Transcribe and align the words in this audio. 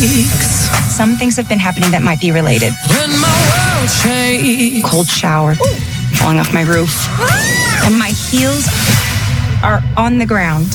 breaks. 0.00 0.70
Some 0.96 1.16
things 1.16 1.36
have 1.36 1.48
been 1.48 1.58
happening 1.58 1.90
that 1.90 2.02
might 2.02 2.20
be 2.20 2.32
related. 2.32 2.72
When 2.88 3.10
my 3.20 3.36
world 3.52 3.90
shakes. 3.90 4.88
Cold 4.88 5.06
shower, 5.06 5.54
falling 6.16 6.38
off 6.38 6.52
my 6.52 6.62
roof, 6.62 6.90
and 7.84 7.98
my 7.98 8.08
heels 8.08 8.66
are 9.62 9.82
on 9.96 10.18
the 10.18 10.26
ground. 10.26 10.72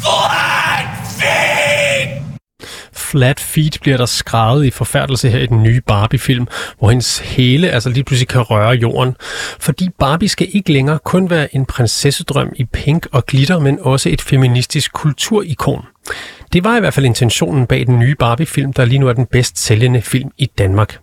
Flat 0.00 1.06
feet 1.18 2.19
flat 3.10 3.40
feet 3.40 3.78
bliver 3.82 3.96
der 3.96 4.06
skrevet 4.06 4.64
i 4.64 4.70
forfærdelse 4.70 5.30
her 5.30 5.38
i 5.38 5.46
den 5.46 5.62
nye 5.62 5.80
Barbie-film, 5.80 6.46
hvor 6.78 6.88
hendes 6.90 7.18
hæle 7.18 7.70
altså 7.70 7.88
lige 7.88 8.04
pludselig 8.04 8.28
kan 8.28 8.40
røre 8.40 8.70
jorden. 8.70 9.16
Fordi 9.60 9.88
Barbie 9.98 10.28
skal 10.28 10.48
ikke 10.52 10.72
længere 10.72 10.98
kun 11.04 11.30
være 11.30 11.54
en 11.54 11.66
prinsessedrøm 11.66 12.52
i 12.56 12.64
pink 12.64 13.06
og 13.12 13.26
glitter, 13.26 13.58
men 13.58 13.78
også 13.80 14.08
et 14.08 14.20
feministisk 14.20 14.92
kulturikon. 14.92 15.82
Det 16.52 16.64
var 16.64 16.76
i 16.76 16.80
hvert 16.80 16.94
fald 16.94 17.06
intentionen 17.06 17.66
bag 17.66 17.86
den 17.86 17.98
nye 17.98 18.14
Barbie-film, 18.14 18.72
der 18.72 18.84
lige 18.84 18.98
nu 18.98 19.08
er 19.08 19.12
den 19.12 19.26
bedst 19.26 19.58
sælgende 19.58 20.02
film 20.02 20.30
i 20.38 20.46
Danmark. 20.58 20.98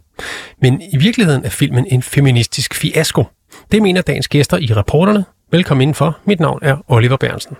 Men 0.61 0.81
i 0.93 0.97
virkeligheden 0.97 1.45
er 1.45 1.49
filmen 1.49 1.85
en 1.91 2.03
feministisk 2.03 2.73
fiasko. 2.73 3.25
Det 3.71 3.81
mener 3.81 4.01
dagens 4.01 4.27
gæster 4.27 4.57
i 4.57 4.73
reporterne. 4.73 5.25
Velkommen 5.51 5.81
indenfor. 5.81 6.17
Mit 6.25 6.39
navn 6.39 6.59
er 6.61 6.75
Oliver 6.87 7.17
Bernsen 7.17 7.55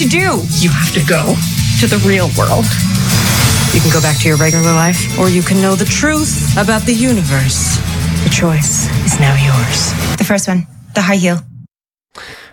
to 0.00 0.08
do? 0.08 0.28
You 0.64 0.70
have 0.80 0.92
to 0.98 1.02
go 1.16 1.22
to 1.80 1.86
the 1.92 2.00
real 2.10 2.28
world. 2.40 2.66
You 3.74 3.80
can 3.84 3.92
go 3.96 4.00
back 4.08 4.16
to 4.22 4.26
your 4.30 4.40
regular 4.46 4.72
life, 4.84 5.00
or 5.20 5.26
you 5.36 5.42
can 5.48 5.58
know 5.64 5.74
the 5.82 5.90
truth 6.00 6.32
about 6.64 6.82
the 6.88 6.96
universe. 7.10 7.60
The 8.24 8.32
choice 8.42 8.72
is 9.08 9.14
now 9.26 9.34
yours. 9.48 9.78
The 10.20 10.28
first 10.32 10.44
one, 10.52 10.60
the 10.96 11.02
high 11.08 11.20
heel. 11.26 11.38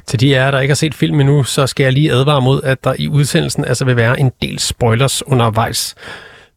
Til 0.07 0.19
de 0.19 0.37
af 0.37 0.45
jer, 0.45 0.51
der 0.51 0.59
ikke 0.59 0.71
har 0.71 0.75
set 0.75 0.95
filmen 0.95 1.21
endnu, 1.21 1.43
så 1.43 1.67
skal 1.67 1.83
jeg 1.83 1.93
lige 1.93 2.11
advare 2.11 2.41
mod, 2.41 2.61
at 2.63 2.83
der 2.83 2.93
i 2.99 3.07
udsendelsen 3.07 3.65
altså 3.65 3.85
vil 3.85 3.95
være 3.95 4.19
en 4.19 4.31
del 4.41 4.59
spoilers 4.59 5.27
undervejs. 5.27 5.95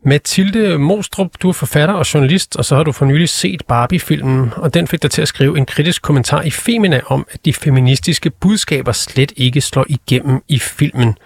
Mathilde 0.03 0.79
Mostrup, 0.79 1.31
du 1.43 1.49
er 1.49 1.53
forfatter 1.53 1.95
og 1.95 2.15
journalist, 2.15 2.57
og 2.57 2.65
så 2.65 2.77
har 2.77 2.83
du 2.83 2.93
for 2.93 3.05
nylig 3.05 3.29
set 3.29 3.63
Barbie-filmen, 3.69 4.53
og 4.57 4.75
den 4.75 4.87
fik 4.87 5.03
dig 5.03 5.11
til 5.11 5.23
at 5.23 5.29
skrive 5.29 5.59
en 5.59 5.67
kritisk 5.67 6.03
kommentar 6.03 6.43
i 6.43 6.51
Femina 6.51 7.01
om, 7.07 7.27
at 7.33 7.45
de 7.45 7.53
feministiske 7.53 8.31
budskaber 8.31 8.93
slet 8.93 9.33
ikke 9.37 9.61
slår 9.61 9.87
igennem 9.89 10.41
i 10.49 10.59
filmen. 10.59 11.19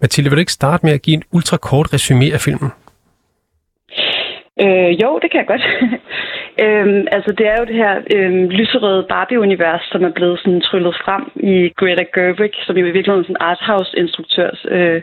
Mathilde, 0.00 0.30
vil 0.30 0.36
du 0.36 0.40
ikke 0.40 0.52
starte 0.52 0.86
med 0.86 0.92
at 0.92 1.02
give 1.02 1.16
en 1.16 1.22
ultrakort 1.32 1.92
resume 1.92 2.32
af 2.32 2.40
filmen? 2.40 2.70
Øh, 4.60 5.02
jo, 5.02 5.18
det 5.22 5.30
kan 5.30 5.38
jeg 5.40 5.46
godt 5.46 5.64
øhm, 6.58 7.06
altså, 7.16 7.32
det 7.38 7.46
er 7.46 7.56
jo 7.60 7.64
det 7.64 7.74
her 7.74 7.94
øhm, 8.14 8.48
lyserøde 8.48 9.06
Barbie-univers, 9.08 9.84
som 9.92 10.04
er 10.04 10.12
blevet 10.18 10.38
sådan 10.38 10.60
tryllet 10.60 10.94
frem 11.04 11.24
i 11.36 11.72
Greta 11.76 12.04
Gerwig, 12.14 12.54
som 12.66 12.76
jo 12.76 12.86
i 12.86 12.90
virkeligheden 12.96 13.20
er 13.20 13.26
sådan 13.26 13.36
en 13.36 13.46
arthouse-instruktørs 13.50 14.60
øh, 14.68 15.02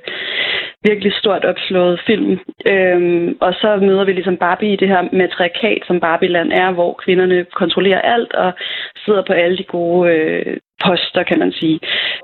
virkelig 0.83 1.13
stort 1.13 1.45
opslået 1.45 2.01
film. 2.07 2.39
Øhm, 2.71 3.37
og 3.41 3.53
så 3.53 3.69
møder 3.81 4.03
vi 4.05 4.13
ligesom 4.13 4.37
Barbie 4.37 4.73
i 4.73 4.75
det 4.81 4.87
her 4.87 5.01
matriarkat, 5.13 5.81
som 5.87 5.99
Barbie-land 5.99 6.51
er, 6.51 6.71
hvor 6.71 6.93
kvinderne 7.03 7.45
kontrollerer 7.61 8.01
alt 8.01 8.33
og 8.33 8.51
sidder 9.05 9.23
på 9.27 9.33
alle 9.33 9.57
de 9.57 9.63
gode 9.63 10.11
øh, 10.13 10.57
poster, 10.85 11.23
kan 11.23 11.39
man 11.39 11.51
sige. 11.51 11.79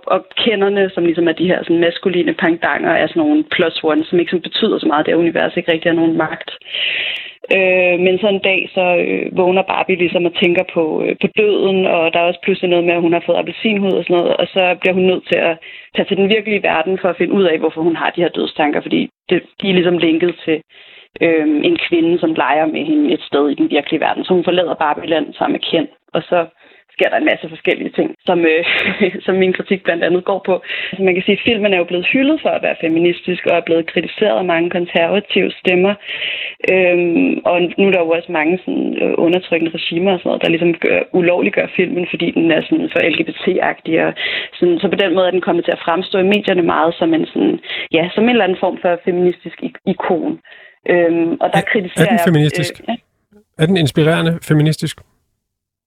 Og 0.07 0.19
kenderne, 0.45 0.89
som 0.93 1.03
ligesom 1.05 1.27
er 1.27 1.31
de 1.31 1.49
her 1.51 1.59
sådan 1.63 1.79
maskuline 1.79 2.33
pangdanger, 2.33 2.91
er 2.91 3.07
sådan 3.07 3.19
nogle 3.23 3.43
plus 3.43 3.83
one, 3.83 4.05
som 4.05 4.19
ikke 4.19 4.29
sådan 4.29 4.49
betyder 4.49 4.79
så 4.79 4.87
meget, 4.87 5.05
det 5.05 5.13
univers 5.13 5.57
ikke 5.57 5.71
rigtig 5.71 5.91
har 5.91 5.95
nogen 5.95 6.17
magt. 6.17 6.51
Øh, 7.55 7.99
men 7.99 8.19
så 8.19 8.27
en 8.27 8.39
dag, 8.39 8.69
så 8.73 8.85
øh, 9.07 9.37
vågner 9.37 9.61
Barbie 9.61 9.95
ligesom 9.95 10.25
og 10.25 10.33
tænker 10.35 10.63
på, 10.73 11.03
øh, 11.03 11.15
på 11.21 11.27
døden, 11.37 11.85
og 11.85 12.13
der 12.13 12.19
er 12.19 12.29
også 12.29 12.39
pludselig 12.43 12.69
noget 12.69 12.85
med, 12.85 12.93
at 12.93 13.01
hun 13.01 13.13
har 13.13 13.23
fået 13.25 13.37
appelsinhud 13.37 13.91
og 13.91 14.03
sådan 14.03 14.17
noget, 14.17 14.37
og 14.37 14.47
så 14.47 14.77
bliver 14.79 14.93
hun 14.93 15.03
nødt 15.03 15.27
til 15.27 15.39
at 15.49 15.57
tage 15.95 16.07
til 16.07 16.17
den 16.17 16.29
virkelige 16.29 16.63
verden 16.63 16.97
for 17.01 17.09
at 17.09 17.17
finde 17.17 17.33
ud 17.33 17.43
af, 17.43 17.59
hvorfor 17.59 17.81
hun 17.81 17.95
har 17.95 18.09
de 18.09 18.21
her 18.21 18.29
dødstanker, 18.29 18.81
fordi 18.81 19.09
det, 19.29 19.43
de 19.61 19.69
er 19.69 19.73
ligesom 19.73 19.97
linket 19.97 20.35
til 20.45 20.61
øh, 21.21 21.47
en 21.69 21.77
kvinde, 21.87 22.19
som 22.19 22.33
leger 22.33 22.65
med 22.65 22.85
hende 22.85 23.13
et 23.13 23.21
sted 23.21 23.49
i 23.49 23.55
den 23.55 23.69
virkelige 23.69 23.99
verden. 23.99 24.23
Så 24.23 24.33
hun 24.33 24.43
forlader 24.43 24.73
Barbie-land 24.73 25.33
sammen 25.33 25.53
med 25.53 25.65
Ken, 25.69 25.87
og 26.13 26.21
så 26.23 26.45
sker 26.97 27.09
der 27.09 27.17
en 27.19 27.31
masse 27.31 27.49
forskellige 27.49 27.91
ting, 27.97 28.09
som, 28.27 28.39
øh, 28.53 28.63
som 29.25 29.35
min 29.35 29.53
kritik 29.57 29.83
blandt 29.83 30.03
andet 30.03 30.23
går 30.31 30.41
på. 30.49 30.53
Altså 30.91 31.03
man 31.07 31.13
kan 31.13 31.23
sige, 31.23 31.37
at 31.39 31.45
filmen 31.47 31.73
er 31.73 31.77
jo 31.77 31.91
blevet 31.91 32.07
hyldet 32.13 32.37
for 32.41 32.49
at 32.49 32.63
være 32.67 32.81
feministisk 32.85 33.41
og 33.45 33.55
er 33.57 33.67
blevet 33.67 33.89
kritiseret 33.91 34.37
af 34.39 34.45
mange 34.53 34.69
konservative 34.77 35.51
stemmer. 35.61 35.93
Øhm, 36.73 37.31
og 37.51 37.57
nu 37.77 37.83
er 37.87 37.93
der 37.93 38.01
jo 38.05 38.09
også 38.17 38.31
mange 38.39 38.53
sådan, 38.63 38.89
øh, 39.01 39.13
undertrykkende 39.25 39.75
regimer 39.77 40.11
og 40.13 40.19
sådan 40.19 40.29
noget, 40.29 40.43
der 40.43 40.53
ligesom 40.55 40.73
gør, 40.85 40.99
ulovliggør 41.19 41.67
filmen, 41.75 42.07
fordi 42.11 42.27
den 42.31 42.51
er 42.51 42.61
sådan 42.61 42.89
for 42.93 42.99
LGBT-agtig. 43.11 43.95
Og 44.05 44.11
sådan, 44.57 44.79
så 44.81 44.87
på 44.93 44.97
den 45.03 45.13
måde 45.15 45.27
er 45.27 45.35
den 45.35 45.47
kommet 45.47 45.65
til 45.65 45.75
at 45.77 45.83
fremstå 45.85 46.17
i 46.19 46.31
medierne 46.33 46.63
meget 46.75 46.93
som 46.99 47.13
en, 47.13 47.25
sådan, 47.33 47.59
ja, 47.97 48.03
som 48.13 48.23
en 48.23 48.29
eller 48.29 48.47
anden 48.47 48.63
form 48.65 48.77
for 48.81 48.99
feministisk 49.05 49.57
ikon. 49.91 50.33
Øhm, 50.91 51.31
og 51.43 51.47
der 51.53 51.61
er, 51.61 51.67
kritiserer 51.71 52.05
er 52.05 52.09
den 52.09 52.19
feministisk? 52.27 52.73
Jeg, 52.79 52.89
øh, 52.89 52.95
ja. 53.57 53.63
Er 53.63 53.65
den 53.65 53.77
inspirerende 53.77 54.39
feministisk? 54.49 54.97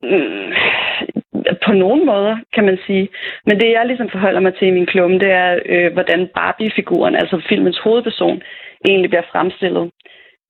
Mm, 0.02 0.52
på 1.66 1.72
nogen 1.72 2.06
måder, 2.06 2.36
kan 2.54 2.64
man 2.64 2.78
sige. 2.86 3.08
Men 3.46 3.60
det, 3.60 3.70
jeg 3.70 3.86
ligesom 3.86 4.08
forholder 4.08 4.40
mig 4.40 4.54
til 4.54 4.68
i 4.68 4.76
min 4.78 4.86
klumme, 4.86 5.18
det 5.18 5.30
er, 5.30 5.58
øh, 5.66 5.92
hvordan 5.92 6.28
Barbie-figuren, 6.34 7.14
altså 7.14 7.42
filmens 7.48 7.78
hovedperson, 7.78 8.42
egentlig 8.88 9.10
bliver 9.10 9.30
fremstillet. 9.32 9.90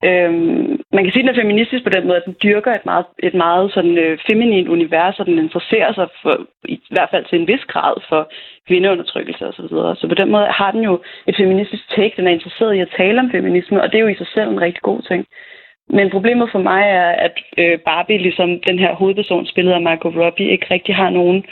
Øhm, 0.09 0.79
man 0.95 1.03
kan 1.03 1.11
sige, 1.11 1.23
at 1.23 1.27
den 1.27 1.35
er 1.35 1.41
feministisk 1.41 1.83
på 1.83 1.89
den 1.89 2.07
måde, 2.07 2.17
at 2.17 2.25
den 2.25 2.35
dyrker 2.43 2.71
et 2.73 2.85
meget, 2.85 3.05
et 3.19 3.33
meget 3.33 3.73
sådan, 3.73 3.97
øh, 3.97 4.17
feminint 4.29 4.67
univers, 4.67 5.19
og 5.19 5.25
den 5.25 5.37
interesserer 5.39 5.93
sig 5.93 6.07
for, 6.21 6.35
i 6.65 6.79
hvert 6.89 7.09
fald 7.11 7.25
til 7.25 7.39
en 7.39 7.47
vis 7.47 7.65
grad 7.67 7.93
for 8.09 8.31
kvindeundertrykkelse 8.67 9.47
osv. 9.47 9.53
Så, 9.53 9.67
videre. 9.71 9.95
så 9.95 10.07
på 10.07 10.15
den 10.15 10.31
måde 10.31 10.45
har 10.45 10.71
den 10.71 10.83
jo 10.83 11.01
et 11.27 11.35
feministisk 11.35 11.83
take, 11.95 12.13
den 12.17 12.27
er 12.27 12.31
interesseret 12.31 12.75
i 12.75 12.79
at 12.79 12.93
tale 12.97 13.19
om 13.19 13.31
feminisme, 13.31 13.81
og 13.81 13.91
det 13.91 13.97
er 13.97 14.01
jo 14.05 14.13
i 14.13 14.21
sig 14.21 14.27
selv 14.33 14.49
en 14.49 14.61
rigtig 14.61 14.81
god 14.81 15.01
ting. 15.01 15.25
Men 15.97 16.09
problemet 16.09 16.49
for 16.51 16.59
mig 16.59 16.83
er, 17.01 17.09
at 17.27 17.35
øh, 17.57 17.79
Barbie, 17.79 18.17
ligesom 18.17 18.49
den 18.69 18.79
her 18.79 18.93
hovedperson 18.95 19.45
spillet 19.45 19.73
af 19.73 19.81
Margot 19.81 20.15
Robbie, 20.15 20.51
ikke 20.51 20.67
rigtig 20.71 20.95
har 20.95 21.09
nogen 21.09 21.45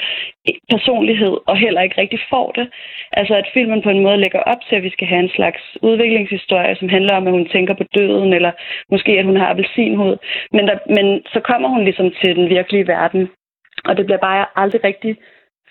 eh, 0.48 0.56
personlighed, 0.70 1.34
og 1.48 1.58
heller 1.58 1.82
ikke 1.82 2.02
rigtig 2.02 2.20
får 2.30 2.52
det. 2.52 2.68
Altså 3.12 3.34
at 3.36 3.50
filmen 3.54 3.82
på 3.82 3.90
en 3.90 4.04
måde 4.04 4.18
lægger 4.18 4.40
op 4.40 4.62
til, 4.68 4.76
at 4.76 4.84
vi 4.84 4.90
skal 4.90 5.08
have 5.08 5.24
en 5.24 5.36
slags 5.36 5.62
udviklingshistorie, 5.82 6.76
som 6.76 6.90
handler 6.90 7.16
om, 7.16 7.28
at 7.28 7.34
hun 7.34 7.48
tænker 7.48 7.74
på 7.74 7.84
døden, 7.98 8.34
eller 8.34 8.52
måske 8.92 9.12
at 9.20 9.26
hun 9.26 9.38
har 9.38 9.50
appelsinhud. 9.50 10.18
Men, 10.52 10.68
der, 10.68 10.78
men 10.96 11.24
så 11.34 11.40
kommer 11.40 11.70
hun 11.70 11.84
ligesom 11.84 12.12
til 12.22 12.36
den 12.36 12.50
virkelige 12.50 12.88
verden, 12.88 13.30
og 13.86 13.98
det 13.98 14.06
bliver 14.06 14.20
bare 14.30 14.46
aldrig 14.56 14.84
rigtig 14.84 15.16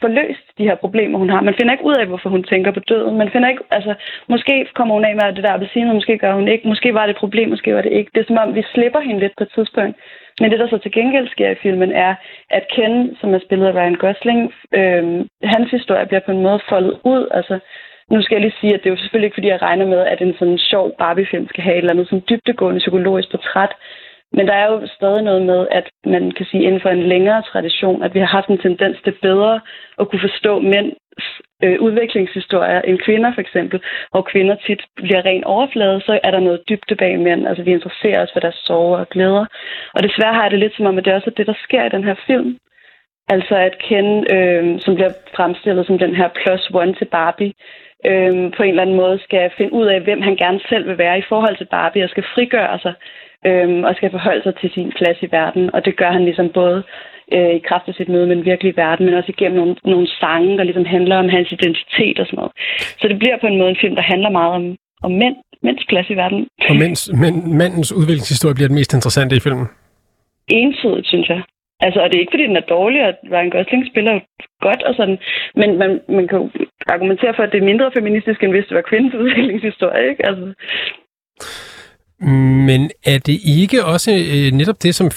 få 0.01 0.09
løst 0.09 0.47
de 0.59 0.65
her 0.69 0.75
problemer, 0.75 1.19
hun 1.19 1.31
har. 1.31 1.41
Man 1.41 1.55
finder 1.59 1.73
ikke 1.73 1.85
ud 1.85 1.95
af, 2.01 2.07
hvorfor 2.07 2.31
hun 2.31 2.45
tænker 2.45 2.71
på 2.71 2.81
døden. 2.81 3.19
Man 3.19 3.31
finder 3.31 3.49
ikke, 3.49 3.63
altså, 3.71 3.95
måske 4.29 4.67
kommer 4.75 4.95
hun 4.95 5.05
af 5.05 5.15
med 5.15 5.33
det 5.37 5.45
der 5.45 5.53
appelsiner, 5.53 5.95
måske 5.95 6.19
gør 6.19 6.33
hun 6.35 6.49
ikke. 6.49 6.69
Måske 6.69 6.95
var 6.95 7.07
det 7.07 7.11
et 7.11 7.23
problem, 7.25 7.49
måske 7.49 7.75
var 7.75 7.83
det 7.83 7.93
ikke. 7.93 8.11
Det 8.15 8.21
er 8.21 8.29
som 8.29 8.43
om, 8.43 8.55
vi 8.55 8.63
slipper 8.75 9.01
hende 9.01 9.21
lidt 9.21 9.37
på 9.39 9.45
et 9.45 9.53
tidspunkt. 9.55 9.97
Men 10.41 10.51
det, 10.51 10.59
der 10.59 10.69
så 10.69 10.79
til 10.79 10.93
gengæld 10.93 11.29
sker 11.29 11.51
i 11.51 11.63
filmen, 11.63 11.93
er, 11.93 12.15
at 12.51 12.65
Ken, 12.75 13.17
som 13.21 13.35
er 13.35 13.39
spillet 13.39 13.67
af 13.67 13.75
Ryan 13.75 13.95
Gosling, 13.95 14.53
øh, 14.79 15.05
hans 15.43 15.71
historie 15.71 16.07
bliver 16.07 16.21
på 16.27 16.33
en 16.33 16.43
måde 16.43 16.61
foldet 16.69 16.99
ud. 17.05 17.29
Altså, 17.31 17.59
nu 18.11 18.23
skal 18.23 18.35
jeg 18.35 18.43
lige 18.43 18.61
sige, 18.61 18.75
at 18.75 18.81
det 18.81 18.87
er 18.87 18.95
jo 18.95 19.03
selvfølgelig 19.03 19.27
ikke, 19.27 19.39
fordi 19.39 19.49
jeg 19.49 19.63
regner 19.63 19.87
med, 19.87 20.01
at 20.13 20.21
en 20.21 20.35
sådan 20.39 20.59
sjov 20.59 20.93
Barbie-film 20.99 21.49
skal 21.49 21.65
have 21.65 21.75
et 21.75 21.79
eller 21.79 21.93
andet 21.93 22.09
sådan 22.09 22.29
dybtegående 22.31 22.81
psykologisk 22.81 23.31
portræt. 23.31 23.73
Men 24.33 24.47
der 24.47 24.53
er 24.53 24.73
jo 24.73 24.87
stadig 24.87 25.23
noget 25.23 25.43
med, 25.43 25.67
at 25.71 25.87
man 26.05 26.31
kan 26.31 26.47
sige 26.47 26.63
inden 26.63 26.81
for 26.81 26.89
en 26.89 27.03
længere 27.03 27.43
tradition, 27.43 28.03
at 28.03 28.15
vi 28.15 28.19
har 28.19 28.27
haft 28.27 28.49
en 28.49 28.59
tendens 28.59 28.97
til 29.05 29.15
bedre 29.23 29.61
at 30.01 30.09
kunne 30.09 30.21
forstå 30.21 30.61
mænds 30.61 30.95
øh, 31.63 31.81
udviklingshistorier 31.81 32.81
end 32.81 32.99
kvinder 32.99 33.35
for 33.35 33.41
eksempel, 33.41 33.81
hvor 34.11 34.23
kvinder 34.23 34.57
tit 34.67 34.83
bliver 34.97 35.25
ren 35.25 35.45
overflade, 35.45 36.01
så 36.01 36.21
er 36.23 36.31
der 36.31 36.41
noget 36.41 36.63
dybde 36.69 36.97
bag 36.97 37.19
mænd. 37.19 37.49
Altså 37.49 37.63
vi 37.63 37.71
interesserer 37.73 38.23
os 38.23 38.33
for 38.33 38.41
deres 38.41 38.61
sorger 38.65 38.99
og 38.99 39.09
glæder. 39.09 39.47
Og 39.95 40.03
desværre 40.03 40.35
har 40.35 40.43
jeg 40.43 40.51
det 40.51 40.59
lidt 40.59 40.77
som 40.77 40.87
om, 40.87 40.99
at 40.99 41.05
det 41.05 41.13
også 41.15 41.31
er 41.31 41.35
det, 41.39 41.47
der 41.47 41.55
sker 41.65 41.85
i 41.85 41.95
den 41.97 42.05
her 42.05 42.15
film. 42.27 42.59
Altså 43.29 43.55
at 43.55 43.75
Ken, 43.89 44.09
øh, 44.37 44.81
som 44.81 44.95
bliver 44.95 45.13
fremstillet 45.37 45.87
som 45.87 45.99
den 45.99 46.15
her 46.15 46.29
plus 46.41 46.71
one 46.75 46.95
til 46.95 47.05
Barbie, 47.05 47.53
øh, 48.07 48.53
på 48.57 48.63
en 48.63 48.71
eller 48.71 48.83
anden 48.83 48.97
måde 48.97 49.19
skal 49.27 49.51
finde 49.57 49.73
ud 49.73 49.87
af, 49.87 50.01
hvem 50.01 50.23
han 50.23 50.37
gerne 50.37 50.61
selv 50.69 50.89
vil 50.89 50.99
være 50.99 51.19
i 51.19 51.29
forhold 51.29 51.57
til 51.57 51.69
Barbie, 51.71 52.05
og 52.05 52.11
skal 52.11 52.25
frigøre 52.35 52.79
sig 52.79 52.95
øhm, 53.47 53.85
og 53.85 53.93
skal 53.95 54.11
forholde 54.11 54.43
sig 54.43 54.55
til 54.61 54.71
sin 54.75 54.93
plads 54.99 55.19
i 55.23 55.29
verden. 55.39 55.75
Og 55.75 55.85
det 55.85 55.97
gør 55.97 56.11
han 56.13 56.25
ligesom 56.25 56.49
både 56.61 56.83
øh, 57.35 57.53
i 57.59 57.59
kraft 57.69 57.89
af 57.89 57.95
sit 57.95 58.09
møde 58.09 58.27
med 58.27 58.37
den 58.37 58.45
virkelige 58.45 58.77
verden, 58.77 59.07
men 59.07 59.15
også 59.15 59.33
igennem 59.37 59.59
nogle, 59.59 59.77
nogle 59.85 60.09
sange, 60.21 60.59
der 60.59 60.65
ligesom 60.65 60.85
handler 60.85 61.17
om 61.17 61.29
hans 61.29 61.53
identitet 61.53 62.19
og 62.19 62.27
sådan 62.27 62.37
noget. 62.37 62.53
Så 63.01 63.09
det 63.09 63.19
bliver 63.19 63.37
på 63.41 63.47
en 63.47 63.59
måde 63.59 63.71
en 63.71 63.83
film, 63.83 63.95
der 63.95 64.03
handler 64.03 64.31
meget 64.31 64.53
om, 64.59 64.77
om 65.03 65.13
mænd, 65.23 65.37
mænds 65.63 65.85
plads 65.89 66.11
i 66.11 66.17
verden. 66.17 66.47
Og 66.69 66.77
mænds, 66.77 67.01
mænd, 67.23 67.37
mandens 67.61 67.93
udviklingshistorie 67.93 68.55
bliver 68.55 68.69
den 68.69 68.79
mest 68.81 68.95
interessante 68.95 69.37
i 69.37 69.41
filmen? 69.41 69.67
Ensidigt, 70.49 71.07
synes 71.07 71.29
jeg. 71.29 71.43
Altså, 71.81 72.01
og 72.01 72.07
det 72.09 72.17
er 72.17 72.21
ikke, 72.21 72.35
fordi 72.35 72.47
den 72.51 72.57
er 72.57 72.71
dårlig, 72.77 73.01
at 73.01 73.17
Ryan 73.33 73.51
Gosling 73.51 73.85
spiller 73.93 74.21
godt 74.61 74.83
og 74.83 74.95
sådan, 74.95 75.19
men 75.55 75.79
man, 75.79 76.01
man 76.09 76.29
kan 76.29 76.39
jo 76.39 76.51
argumentere 76.87 77.35
for, 77.37 77.43
at 77.43 77.53
det 77.53 77.59
er 77.61 77.71
mindre 77.71 77.91
feministisk, 77.99 78.43
end 78.43 78.53
hvis 78.53 78.67
det 78.69 78.77
var 78.77 78.89
kvindens 78.91 79.15
udviklingshistorie, 79.23 80.11
ikke? 80.11 80.27
Altså. 80.27 80.47
Men 82.69 82.81
er 83.13 83.19
det 83.29 83.39
ikke 83.59 83.85
også 83.85 84.11
øh, 84.11 84.53
netop 84.61 84.83
det, 84.83 84.95
som 84.95 85.11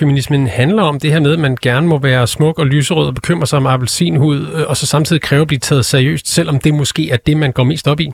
feminismen 0.00 0.46
handler 0.46 0.82
om, 0.82 1.00
det 1.00 1.12
her 1.12 1.20
med, 1.20 1.32
at 1.32 1.38
man 1.38 1.56
gerne 1.62 1.86
må 1.86 1.98
være 1.98 2.26
smuk 2.26 2.58
og 2.58 2.66
lyserød 2.66 3.06
og 3.06 3.14
bekymre 3.14 3.46
sig 3.46 3.56
om 3.56 3.66
appelsinhud, 3.66 4.38
øh, 4.56 4.70
og 4.70 4.76
så 4.76 4.86
samtidig 4.86 5.22
kræve 5.22 5.42
at 5.42 5.48
blive 5.48 5.66
taget 5.68 5.84
seriøst, 5.84 6.26
selvom 6.36 6.58
det 6.58 6.74
måske 6.74 7.02
er 7.10 7.16
det, 7.26 7.36
man 7.36 7.52
går 7.52 7.64
mest 7.64 7.88
op 7.88 8.00
i? 8.00 8.08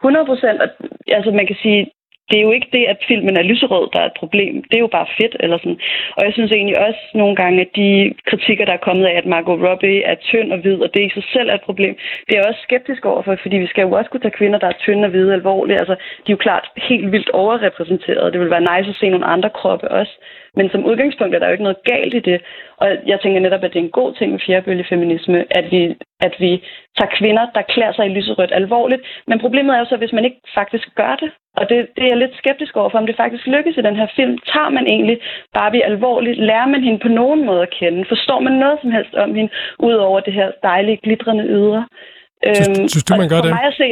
100 0.00 0.26
procent. 0.26 0.58
Altså 1.08 1.30
man 1.30 1.46
kan 1.46 1.56
sige, 1.62 1.90
det 2.30 2.38
er 2.38 2.42
jo 2.42 2.52
ikke 2.52 2.70
det, 2.72 2.84
at 2.92 2.98
filmen 3.08 3.36
er 3.36 3.42
lyserød, 3.42 3.88
der 3.92 4.00
er 4.00 4.06
et 4.06 4.20
problem. 4.22 4.54
Det 4.68 4.76
er 4.76 4.86
jo 4.86 4.96
bare 4.98 5.06
fedt. 5.20 5.36
Eller 5.40 5.58
sådan. 5.58 5.80
Og 6.16 6.24
jeg 6.24 6.32
synes 6.32 6.52
egentlig 6.52 6.78
også 6.86 7.00
nogle 7.14 7.36
gange, 7.36 7.60
at 7.60 7.70
de 7.76 8.14
kritikker, 8.30 8.64
der 8.64 8.72
er 8.72 8.86
kommet 8.86 9.06
af, 9.06 9.14
at 9.16 9.26
Margot 9.26 9.60
Robbie 9.68 10.02
er 10.02 10.14
tynd 10.14 10.52
og 10.52 10.58
hvid, 10.58 10.78
og 10.84 10.94
det 10.94 11.02
i 11.02 11.14
sig 11.14 11.24
selv 11.32 11.48
er 11.50 11.54
et 11.54 11.68
problem, 11.68 11.94
det 12.26 12.32
er 12.34 12.40
jeg 12.40 12.48
også 12.48 12.62
skeptisk 12.62 13.04
overfor, 13.04 13.36
fordi 13.42 13.56
vi 13.56 13.66
skal 13.66 13.82
jo 13.82 13.92
også 13.92 14.10
kunne 14.10 14.24
tage 14.24 14.38
kvinder, 14.40 14.58
der 14.58 14.66
er 14.66 14.82
tynde 14.84 15.04
og 15.04 15.10
hvide 15.10 15.32
alvorligt. 15.32 15.80
Altså, 15.80 15.94
de 15.94 16.28
er 16.32 16.36
jo 16.36 16.46
klart 16.46 16.66
helt 16.76 17.12
vildt 17.12 17.30
overrepræsenteret. 17.30 18.32
Det 18.32 18.40
vil 18.40 18.50
være 18.50 18.68
nice 18.72 18.90
at 18.90 18.96
se 19.00 19.08
nogle 19.08 19.26
andre 19.26 19.50
kroppe 19.50 19.88
også. 19.90 20.12
Men 20.56 20.70
som 20.70 20.86
udgangspunkt 20.90 21.34
er 21.34 21.38
der 21.38 21.46
jo 21.46 21.52
ikke 21.52 21.68
noget 21.68 21.84
galt 21.92 22.14
i 22.14 22.20
det. 22.30 22.38
Og 22.76 22.88
jeg 23.06 23.20
tænker 23.20 23.40
netop, 23.40 23.64
at 23.64 23.72
det 23.72 23.78
er 23.78 23.84
en 23.84 23.98
god 24.00 24.14
ting 24.14 24.32
med 24.32 24.40
fjerdebølgefeminisme, 24.46 25.38
at 25.58 25.66
vi, 25.70 25.96
at 26.26 26.34
vi 26.38 26.50
tager 26.98 27.16
kvinder, 27.18 27.44
der 27.54 27.62
klæder 27.62 27.92
sig 27.92 28.06
i 28.06 28.14
lyserødt 28.16 28.52
alvorligt. 28.60 29.02
Men 29.26 29.38
problemet 29.38 29.74
er 29.74 29.78
jo 29.78 29.84
så, 29.84 29.96
hvis 29.96 30.12
man 30.12 30.24
ikke 30.24 30.40
faktisk 30.54 30.86
gør 30.94 31.16
det. 31.22 31.30
Og 31.56 31.68
det, 31.68 31.76
det 31.96 32.02
er 32.04 32.12
jeg 32.12 32.22
lidt 32.22 32.36
skeptisk 32.36 32.76
overfor, 32.76 32.98
om 32.98 33.06
det 33.06 33.16
faktisk 33.16 33.46
lykkes 33.46 33.76
i 33.76 33.86
den 33.88 33.96
her 33.96 34.08
film. 34.16 34.38
Tager 34.52 34.70
man 34.70 34.86
egentlig 34.86 35.18
Barbie 35.54 35.84
alvorligt? 35.84 36.38
Lærer 36.38 36.68
man 36.74 36.82
hende 36.82 36.98
på 36.98 37.08
nogen 37.08 37.46
måde 37.46 37.62
at 37.62 37.74
kende? 37.80 38.04
Forstår 38.08 38.40
man 38.40 38.52
noget 38.52 38.78
som 38.82 38.90
helst 38.90 39.14
om 39.14 39.34
hende, 39.34 39.52
ud 39.78 39.94
over 39.94 40.20
det 40.20 40.32
her 40.32 40.50
dejlige, 40.62 40.96
glitrende 40.96 41.44
ydre? 41.44 41.86
Synes, 42.54 42.68
øhm, 42.68 42.88
synes 42.88 43.04
du, 43.04 43.16
man 43.16 43.28
gør 43.28 43.36
for 43.36 43.42
det? 43.42 43.50
Mig 43.50 43.64
at 43.72 43.74
se, 43.74 43.88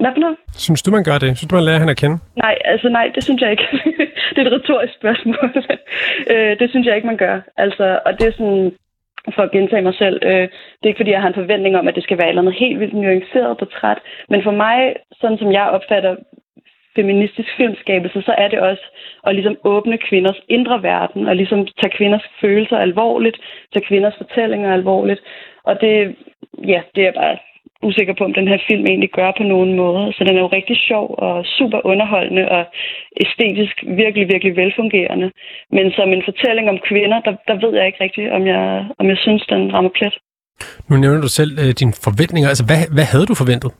hvad 0.00 0.10
for 0.14 0.20
noget? 0.20 0.36
Synes 0.64 0.82
du, 0.82 0.90
man 0.90 1.04
gør 1.04 1.18
det? 1.18 1.30
Synes 1.36 1.50
du, 1.50 1.54
man 1.56 1.64
lærer 1.64 1.78
hende 1.78 1.90
at 1.96 2.02
kende? 2.02 2.16
Nej, 2.44 2.54
altså 2.64 2.88
nej, 2.88 3.06
det 3.14 3.24
synes 3.24 3.40
jeg 3.42 3.50
ikke. 3.50 3.66
det 4.32 4.38
er 4.38 4.46
et 4.46 4.52
retorisk 4.52 4.94
spørgsmål. 4.94 5.48
øh, 6.32 6.58
det 6.60 6.70
synes 6.70 6.86
jeg 6.86 6.96
ikke, 6.96 7.10
man 7.12 7.22
gør. 7.26 7.36
Altså, 7.56 8.00
og 8.06 8.12
det 8.18 8.26
er 8.26 8.32
sådan, 8.38 8.72
for 9.34 9.42
at 9.42 9.50
gentage 9.50 9.82
mig 9.82 9.94
selv, 9.94 10.18
øh, 10.22 10.46
det 10.78 10.84
er 10.84 10.92
ikke 10.92 11.02
fordi, 11.02 11.10
jeg 11.10 11.20
har 11.20 11.28
en 11.28 11.42
forventning 11.42 11.76
om, 11.76 11.88
at 11.88 11.94
det 11.94 12.02
skal 12.02 12.18
være 12.18 12.26
et 12.26 12.34
eller 12.34 12.42
andet 12.42 12.62
helt 12.62 12.80
vildt 12.80 12.94
nuanceret 12.94 13.58
portræt. 13.58 13.98
Men 14.30 14.42
for 14.42 14.54
mig, 14.64 14.78
sådan 15.20 15.38
som 15.38 15.52
jeg 15.52 15.66
opfatter 15.76 16.16
feministisk 16.96 17.48
filmskabelse, 17.56 18.22
så 18.22 18.32
er 18.38 18.48
det 18.48 18.60
også 18.60 18.84
at 19.26 19.34
ligesom 19.34 19.56
åbne 19.64 19.98
kvinders 19.98 20.40
indre 20.48 20.82
verden, 20.82 21.28
og 21.28 21.36
ligesom 21.36 21.66
tage 21.80 21.96
kvinders 21.98 22.26
følelser 22.40 22.78
alvorligt, 22.78 23.38
tage 23.72 23.86
kvinders 23.86 24.16
fortællinger 24.16 24.72
alvorligt. 24.72 25.20
Og 25.64 25.80
det, 25.80 26.16
ja, 26.72 26.80
det 26.94 27.06
er 27.06 27.12
bare 27.12 27.36
usikker 27.82 28.14
på, 28.18 28.24
om 28.24 28.34
den 28.38 28.48
her 28.48 28.58
film 28.68 28.84
egentlig 28.86 29.10
gør 29.18 29.30
på 29.38 29.42
nogen 29.42 29.72
måde. 29.82 30.12
Så 30.16 30.24
den 30.24 30.36
er 30.36 30.40
jo 30.40 30.56
rigtig 30.58 30.76
sjov 30.88 31.14
og 31.18 31.44
super 31.58 31.80
underholdende 31.86 32.48
og 32.48 32.62
æstetisk 33.24 33.74
virkelig, 34.02 34.28
virkelig 34.32 34.56
velfungerende. 34.56 35.30
Men 35.76 35.86
som 35.96 36.08
en 36.12 36.22
fortælling 36.28 36.68
om 36.68 36.78
kvinder, 36.88 37.18
der, 37.26 37.34
der 37.48 37.56
ved 37.64 37.72
jeg 37.78 37.86
ikke 37.86 38.04
rigtigt, 38.04 38.32
om 38.32 38.46
jeg, 38.46 38.86
om 38.98 39.06
jeg 39.12 39.18
synes, 39.18 39.42
den 39.52 39.74
rammer 39.74 39.90
plet. 39.98 40.14
Nu 40.88 40.96
nævner 40.96 41.20
du 41.20 41.28
selv 41.28 41.52
øh, 41.62 41.70
dine 41.80 41.92
forventninger. 42.06 42.48
Altså, 42.48 42.64
hvad, 42.68 42.80
hvad 42.96 43.06
havde 43.12 43.26
du 43.26 43.34
forventet? 43.34 43.70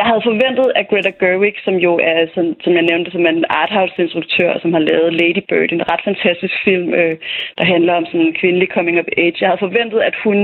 Jeg 0.00 0.08
havde 0.10 0.28
forventet, 0.30 0.68
at 0.78 0.88
Greta 0.90 1.12
Gerwig, 1.20 1.56
som 1.66 1.74
jo 1.86 1.92
er, 2.10 2.18
som, 2.34 2.44
som 2.64 2.72
jeg 2.78 2.84
nævnte, 2.90 3.10
som 3.10 3.26
er 3.26 3.32
en 3.38 3.50
arthouse-instruktør, 3.62 4.50
som 4.62 4.70
har 4.76 4.82
lavet 4.90 5.10
Lady 5.20 5.42
Bird, 5.48 5.70
en 5.72 5.88
ret 5.90 6.02
fantastisk 6.08 6.56
film, 6.66 6.88
øh, 7.00 7.14
der 7.58 7.64
handler 7.74 7.92
om 7.98 8.04
sådan 8.06 8.26
en 8.26 8.38
kvindelig 8.40 8.68
coming 8.76 8.96
of 9.02 9.08
age. 9.22 9.40
Jeg 9.40 9.48
havde 9.48 9.66
forventet, 9.66 10.00
at 10.08 10.16
hun 10.24 10.38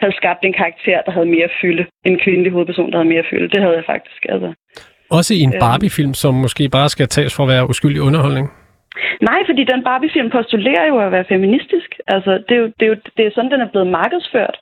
havde 0.00 0.14
skabt 0.20 0.42
en 0.44 0.54
karakter, 0.60 0.98
der 1.06 1.12
havde 1.16 1.34
mere 1.36 1.48
fylde. 1.60 1.84
En 2.10 2.18
kvindelig 2.24 2.50
hovedperson, 2.52 2.90
der 2.90 2.98
havde 2.98 3.12
mere 3.14 3.26
fylde. 3.30 3.48
Det 3.54 3.60
havde 3.64 3.76
jeg 3.80 3.86
faktisk. 3.94 4.20
Altså. 4.32 4.48
Også 5.18 5.30
i 5.38 5.40
en 5.46 5.54
øhm. 5.54 5.62
Barbie-film, 5.64 6.12
som 6.22 6.32
måske 6.44 6.64
bare 6.76 6.88
skal 6.94 7.08
tages 7.08 7.32
for 7.36 7.42
at 7.44 7.52
være 7.54 7.68
uskyldig 7.72 8.02
underholdning? 8.08 8.46
Nej, 9.28 9.40
fordi 9.48 9.62
den 9.72 9.82
Barbie-film 9.88 10.28
postulerer 10.30 10.86
jo 10.92 10.96
at 11.06 11.12
være 11.12 11.30
feministisk. 11.34 11.90
Altså, 12.14 12.30
det 12.46 12.54
er 12.56 12.60
jo, 12.64 12.68
det 12.78 12.84
er 12.86 12.92
jo 12.94 12.96
det 13.16 13.22
er 13.26 13.30
sådan, 13.34 13.52
den 13.54 13.60
er 13.60 13.70
blevet 13.72 13.88
markedsført. 14.00 14.56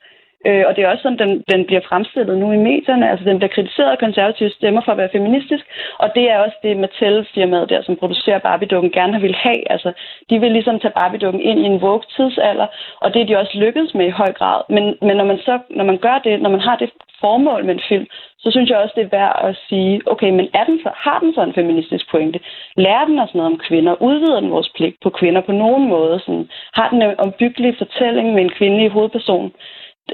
Øh, 0.47 0.65
og 0.69 0.77
det 0.77 0.85
er 0.85 0.89
også 0.89 1.03
sådan, 1.03 1.19
den, 1.19 1.45
den 1.53 1.67
bliver 1.67 1.81
fremstillet 1.89 2.39
nu 2.39 2.53
i 2.53 2.57
medierne. 2.57 3.11
Altså, 3.11 3.25
den 3.25 3.39
bliver 3.39 3.55
kritiseret 3.57 3.91
af 3.91 3.99
konservative 3.99 4.51
stemmer 4.51 4.81
for 4.85 4.93
at 4.93 4.99
være 4.99 5.15
feministisk. 5.17 5.65
Og 5.99 6.09
det 6.15 6.31
er 6.31 6.39
også 6.39 6.57
det 6.63 6.77
Mattel-firmaet 6.77 7.69
der, 7.69 7.83
som 7.83 7.97
producerer 7.97 8.39
Barbie-dukken, 8.39 8.91
gerne 8.91 9.13
har 9.13 9.21
vil 9.21 9.35
have. 9.35 9.73
Altså, 9.73 9.93
de 10.31 10.41
vil 10.41 10.53
ligesom 10.53 10.81
tage 10.81 10.97
Barbie-dukken 11.01 11.41
ind 11.41 11.59
i 11.61 11.65
en 11.65 11.81
Vogue-tidsalder, 11.81 12.67
og 13.01 13.15
det 13.15 13.23
er 13.23 13.27
de 13.27 13.39
også 13.39 13.59
lykkedes 13.59 13.95
med 13.95 14.07
i 14.07 14.19
høj 14.21 14.33
grad. 14.33 14.63
Men, 14.69 14.85
men 15.03 15.17
når, 15.17 15.25
man 15.25 15.39
så, 15.39 15.59
når 15.71 15.85
man 15.85 15.99
gør 15.99 16.19
det, 16.25 16.43
når 16.43 16.51
man 16.51 16.61
har 16.61 16.77
det 16.77 16.91
formål 17.21 17.65
med 17.65 17.75
en 17.75 17.89
film, 17.89 18.07
så 18.39 18.51
synes 18.51 18.71
jeg 18.71 18.79
også, 18.79 18.95
det 18.97 19.05
er 19.05 19.17
værd 19.19 19.41
at 19.49 19.57
sige, 19.69 20.01
okay, 20.07 20.31
men 20.31 20.49
er 20.55 20.65
den 20.65 20.79
så, 20.83 20.91
har 20.95 21.19
den 21.19 21.35
så 21.35 21.43
en 21.43 21.55
feministisk 21.55 22.11
pointe? 22.11 22.41
Lærer 22.77 23.05
den 23.05 23.19
os 23.19 23.35
noget 23.35 23.53
om 23.53 23.59
kvinder? 23.59 24.03
Udvider 24.03 24.41
den 24.41 24.51
vores 24.51 24.71
pligt 24.77 24.97
på 25.03 25.11
kvinder 25.11 25.41
på 25.41 25.53
nogen 25.53 25.89
måde? 25.89 26.21
Sådan, 26.21 26.49
har 26.73 26.89
den 26.89 27.03
en 27.03 27.21
ombyggelig 27.21 27.75
fortælling 27.79 28.35
med 28.35 28.43
en 28.43 28.57
kvindelig 28.59 28.91
hovedperson? 28.91 29.53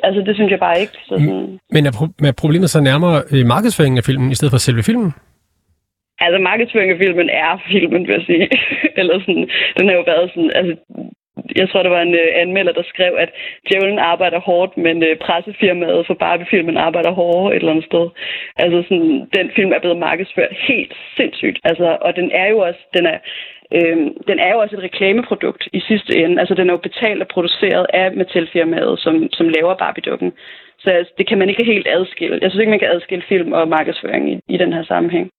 Altså 0.03 0.21
det 0.27 0.35
synes 0.37 0.51
jeg 0.51 0.59
bare 0.59 0.81
ikke. 0.81 0.93
Så 0.93 1.15
sådan... 1.19 1.59
Men 1.71 1.87
er, 1.87 1.93
pro- 1.99 2.27
er 2.29 2.33
problemet 2.33 2.71
så 2.71 2.81
nærmere 2.81 3.23
øh, 3.33 3.47
markedsføringen 3.47 3.99
af 3.99 4.05
filmen, 4.05 4.31
i 4.31 4.35
stedet 4.35 4.53
for 4.53 4.59
selve 4.59 4.83
filmen? 4.83 5.11
Altså 6.25 6.39
markedsføringen 6.51 6.97
af 6.97 7.01
filmen 7.05 7.29
er 7.45 7.53
filmen, 7.73 8.03
vil 8.07 8.17
jeg 8.19 8.25
sige. 8.27 8.49
Eller 8.99 9.21
sådan, 9.21 9.49
den 9.77 9.89
har 9.89 9.95
jo 9.95 10.05
været 10.13 10.31
sådan, 10.35 10.51
altså 10.55 10.75
jeg 11.57 11.69
tror, 11.69 11.83
der 11.83 11.97
var 11.97 12.03
en 12.03 12.15
uh, 12.15 12.43
anmelder, 12.43 12.73
der 12.73 12.83
skrev, 12.93 13.13
at 13.19 13.31
djævlen 13.69 13.99
arbejder 13.99 14.41
hårdt, 14.41 14.77
men 14.77 14.97
uh, 15.03 15.19
pressefirmaet 15.27 16.07
for 16.07 16.15
Barbie-filmen 16.15 16.77
arbejder 16.77 17.11
hårdere 17.11 17.53
et 17.53 17.57
eller 17.57 17.73
andet 17.73 17.91
sted. 17.91 18.07
Altså 18.57 18.79
sådan, 18.89 19.29
den 19.37 19.47
film 19.57 19.73
er 19.73 19.81
blevet 19.81 19.99
markedsført 20.09 20.53
helt 20.69 20.95
sindssygt. 21.17 21.59
Altså, 21.65 21.99
og 22.01 22.17
den 22.17 22.31
er 22.33 22.47
jo 22.47 22.59
også, 22.59 22.83
den 22.97 23.07
er, 23.07 23.19
øh, 23.77 23.97
den 24.31 24.39
er 24.45 24.51
jo 24.53 24.59
også 24.59 24.77
et 24.77 24.83
reklameprodukt 24.83 25.69
i 25.73 25.81
sidste 25.81 26.13
ende. 26.23 26.41
Altså, 26.41 26.55
den 26.55 26.69
er 26.69 26.75
jo 26.75 26.87
betalt 26.89 27.21
og 27.23 27.29
produceret 27.29 27.87
af 28.01 28.13
Mattel-firmaet, 28.13 28.99
som, 29.05 29.15
som 29.33 29.47
laver 29.49 29.75
Barbie-dukken. 29.83 30.33
Så 30.79 30.91
altså, 30.91 31.13
det 31.19 31.29
kan 31.29 31.39
man 31.39 31.49
ikke 31.49 31.65
helt 31.65 31.89
adskille. 31.97 32.39
Jeg 32.43 32.51
synes 32.51 32.61
ikke, 32.61 32.75
man 32.77 32.85
kan 32.85 32.95
adskille 32.95 33.25
film 33.29 33.53
og 33.53 33.69
markedsføring 33.69 34.33
i, 34.33 34.41
i 34.49 34.57
den 34.57 34.73
her 34.73 34.85
sammenhæng. 34.85 35.31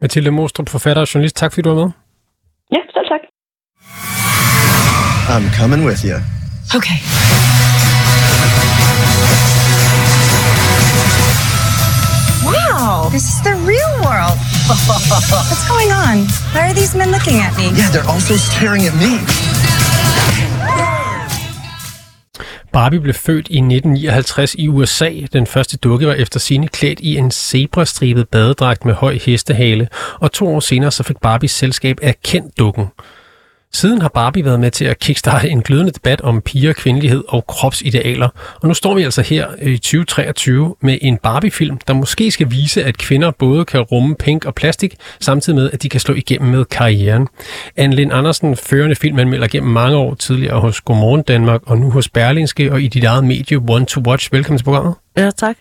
Mathilde 0.00 0.30
Mostrup, 0.30 0.68
forfatter 0.68 1.02
og 1.02 1.14
journalist. 1.14 1.36
Tak 1.36 1.50
fordi 1.52 1.62
du 1.62 1.70
var 1.74 1.80
med. 1.82 1.90
Ja, 2.76 2.82
selv 2.94 3.06
tak. 3.12 3.22
I'm 5.32 5.48
coming 5.48 5.82
with 5.82 6.04
you. 6.04 6.16
Okay. 6.74 6.98
Wow, 12.44 13.08
this 13.10 13.24
is 13.32 13.40
the 13.42 13.54
real 13.64 13.92
world. 14.04 14.36
What's 14.68 15.68
going 15.68 15.90
on? 15.90 16.26
Why 16.52 16.68
are 16.68 16.74
these 16.74 16.94
men 16.94 17.10
looking 17.10 17.40
at 17.40 17.56
me? 17.56 17.70
Yeah, 17.72 17.88
they're 17.88 18.10
also 18.10 18.36
staring 18.36 18.82
at 18.84 18.94
me. 18.94 19.12
Barbie 22.72 23.00
blev 23.00 23.14
født 23.14 23.48
i 23.48 23.56
1959 23.56 24.54
i 24.54 24.68
USA. 24.68 25.10
Den 25.32 25.46
første 25.46 25.76
dukke 25.76 26.06
var 26.06 26.14
efter 26.14 26.40
sine 26.40 26.68
klædt 26.68 27.00
i 27.00 27.16
en 27.16 27.30
zebrastribet 27.30 28.28
badedragt 28.28 28.84
med 28.84 28.94
høj 28.94 29.18
hestehale, 29.24 29.88
og 30.20 30.32
to 30.32 30.54
år 30.54 30.60
senere 30.60 30.90
så 30.90 31.02
fik 31.02 31.16
Barbies 31.22 31.50
selskab 31.52 31.98
erkendt 32.02 32.58
dukken. 32.58 32.86
Siden 33.74 34.02
har 34.02 34.08
Barbie 34.08 34.44
været 34.44 34.60
med 34.60 34.70
til 34.70 34.84
at 34.84 34.98
kickstarte 34.98 35.48
en 35.48 35.62
glødende 35.62 35.92
debat 35.92 36.20
om 36.20 36.40
piger, 36.40 36.72
kvindelighed 36.72 37.24
og 37.28 37.46
kropsidealer. 37.46 38.28
Og 38.60 38.68
nu 38.68 38.74
står 38.74 38.94
vi 38.94 39.02
altså 39.02 39.22
her 39.22 39.46
i 39.62 39.78
2023 39.78 40.74
med 40.80 40.98
en 41.02 41.18
Barbie-film, 41.18 41.78
der 41.86 41.94
måske 41.94 42.30
skal 42.30 42.50
vise, 42.50 42.84
at 42.84 42.98
kvinder 42.98 43.30
både 43.30 43.64
kan 43.64 43.80
rumme 43.80 44.16
pink 44.16 44.44
og 44.44 44.54
plastik, 44.54 44.96
samtidig 45.20 45.56
med, 45.56 45.70
at 45.72 45.82
de 45.82 45.88
kan 45.88 46.00
slå 46.00 46.14
igennem 46.14 46.50
med 46.50 46.64
karrieren. 46.64 47.28
Anne 47.76 47.96
Lind 47.96 48.12
Andersen, 48.12 48.56
førende 48.56 48.96
filmanmelder 48.96 49.46
gennem 49.46 49.72
mange 49.72 49.96
år 49.96 50.14
tidligere 50.14 50.60
hos 50.60 50.80
Godmorgen 50.80 51.22
Danmark, 51.22 51.60
og 51.66 51.78
nu 51.78 51.90
hos 51.90 52.08
Berlingske 52.08 52.72
og 52.72 52.82
i 52.82 52.88
dit 52.88 53.04
eget 53.04 53.24
medie 53.24 53.56
One 53.68 53.86
to 53.86 54.00
Watch. 54.06 54.32
Velkommen 54.32 54.58
til 54.58 54.64
programmet. 54.64 54.94
Ja, 55.16 55.30
tak. 55.30 55.56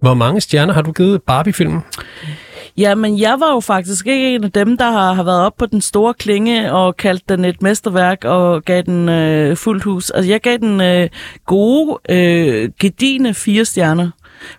Hvor 0.00 0.14
mange 0.14 0.40
stjerner 0.40 0.74
har 0.74 0.82
du 0.82 0.92
givet 0.92 1.22
Barbie-filmen? 1.22 1.80
Ja, 2.78 2.94
men 2.94 3.18
jeg 3.20 3.40
var 3.40 3.52
jo 3.52 3.60
faktisk 3.60 4.06
ikke 4.06 4.34
en 4.34 4.44
af 4.44 4.52
dem, 4.52 4.76
der 4.76 4.90
har, 4.90 5.12
har 5.12 5.22
været 5.22 5.40
op 5.40 5.56
på 5.56 5.66
den 5.66 5.80
store 5.80 6.14
klinge 6.14 6.72
og 6.72 6.96
kaldt 6.96 7.28
den 7.28 7.44
et 7.44 7.62
mesterværk 7.62 8.24
og 8.24 8.64
gav 8.64 8.82
den 8.82 9.08
øh, 9.08 9.56
fuldt 9.56 9.84
hus. 9.84 10.10
Altså, 10.10 10.30
jeg 10.30 10.40
gav 10.40 10.56
den 10.56 10.80
øh, 10.80 11.08
gode, 11.46 11.98
øh, 12.08 12.70
gedine 12.80 13.34
fire 13.34 13.64
stjerner. 13.64 14.10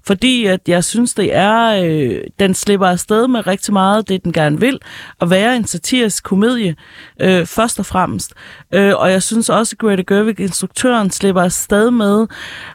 Fordi 0.07 0.45
at 0.45 0.59
jeg 0.67 0.83
synes, 0.83 1.13
det 1.13 1.35
er, 1.35 1.83
øh, 1.83 2.21
den 2.39 2.53
slipper 2.53 2.87
afsted 2.87 3.27
med 3.27 3.47
rigtig 3.47 3.73
meget 3.73 4.09
det, 4.09 4.23
den 4.23 4.33
gerne 4.33 4.59
vil, 4.59 4.79
at 5.21 5.29
være 5.29 5.55
en 5.55 5.65
satirisk 5.65 6.23
komedie, 6.23 6.75
øh, 7.21 7.45
først 7.45 7.79
og 7.79 7.85
fremmest. 7.85 8.33
Øh, 8.73 8.93
og 8.95 9.11
jeg 9.11 9.23
synes 9.23 9.49
også, 9.49 9.75
at 9.75 9.79
Greta 9.79 10.03
Gerwig, 10.07 10.39
instruktøren, 10.39 11.11
slipper 11.11 11.41
afsted 11.41 11.91
med 11.91 12.27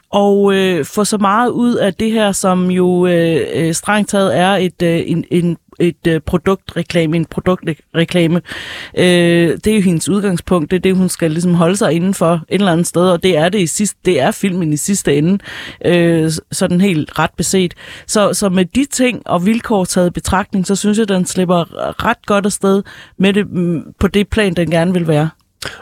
og 0.09 0.53
øh, 0.53 0.85
få 0.85 1.03
så 1.03 1.17
meget 1.17 1.49
ud 1.49 1.75
af 1.75 1.93
det 1.93 2.11
her, 2.11 2.31
som 2.31 2.71
jo 2.71 3.07
øh, 3.07 3.47
øh 3.53 3.73
strengt 3.73 4.09
taget 4.09 4.37
er 4.37 4.51
et, 4.51 4.81
øh, 4.81 5.01
en, 5.05 5.25
en 5.31 5.57
et 5.79 6.07
øh, 6.07 6.21
produktreklame, 6.21 7.17
en 7.17 7.25
produktreklame. 7.25 8.41
Øh, 8.97 9.49
det 9.63 9.67
er 9.67 9.75
jo 9.75 9.81
hendes 9.81 10.09
udgangspunkt, 10.09 10.71
det 10.71 10.77
er 10.77 10.81
det, 10.81 10.95
hun 10.95 11.09
skal 11.09 11.31
ligesom 11.31 11.53
holde 11.53 11.77
sig 11.77 11.93
inden 11.93 12.13
for 12.13 12.33
et 12.33 12.41
eller 12.49 12.71
andet 12.71 12.87
sted, 12.87 13.09
og 13.09 13.23
det 13.23 13.37
er 13.37 13.49
det 13.49 13.59
i 13.59 13.67
sidste, 13.67 13.99
det 14.05 14.21
er 14.21 14.31
filmen 14.31 14.73
i 14.73 14.77
sidste 14.77 15.15
ende, 15.17 15.37
øh, 15.85 16.31
sådan 16.51 16.81
helt 16.81 17.19
ret 17.19 17.31
beset. 17.37 17.73
Så, 18.07 18.33
så 18.33 18.49
med 18.49 18.65
de 18.65 18.85
ting 18.85 19.21
og 19.25 19.45
vilkår 19.45 19.85
taget 19.85 20.07
i 20.07 20.11
betragtning, 20.11 20.67
så 20.67 20.75
synes 20.75 20.97
jeg, 20.97 21.09
den 21.09 21.25
slipper 21.25 21.65
ret 22.05 22.25
godt 22.25 22.45
afsted 22.45 22.83
med 23.19 23.33
det, 23.33 23.51
mm, 23.51 23.83
på 23.99 24.07
det 24.07 24.27
plan, 24.27 24.53
den 24.53 24.71
gerne 24.71 24.93
vil 24.93 25.07
være. 25.07 25.29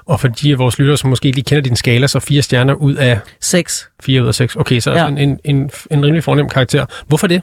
Og 0.06 0.20
for 0.20 0.28
de 0.28 0.52
af 0.52 0.60
vores 0.60 0.80
lyttere, 0.80 0.98
som 0.98 1.10
måske 1.10 1.32
lige 1.32 1.44
kender 1.44 1.62
din 1.62 1.76
skala, 1.76 2.08
så 2.08 2.20
fire 2.20 2.42
stjerner 2.42 2.74
ud 2.74 2.96
af... 2.96 3.20
Seks. 3.42 3.90
Fire 4.04 4.22
ud 4.24 4.28
af 4.28 4.36
seks. 4.36 4.56
Okay, 4.56 4.80
så 4.80 4.92
ja. 4.92 5.06
altså 5.06 5.22
en, 5.22 5.30
en, 5.30 5.40
en, 5.56 5.72
en 5.92 6.06
rimelig 6.06 6.24
fornem 6.24 6.50
karakter. 6.50 6.86
Hvorfor 7.08 7.28
det? 7.28 7.42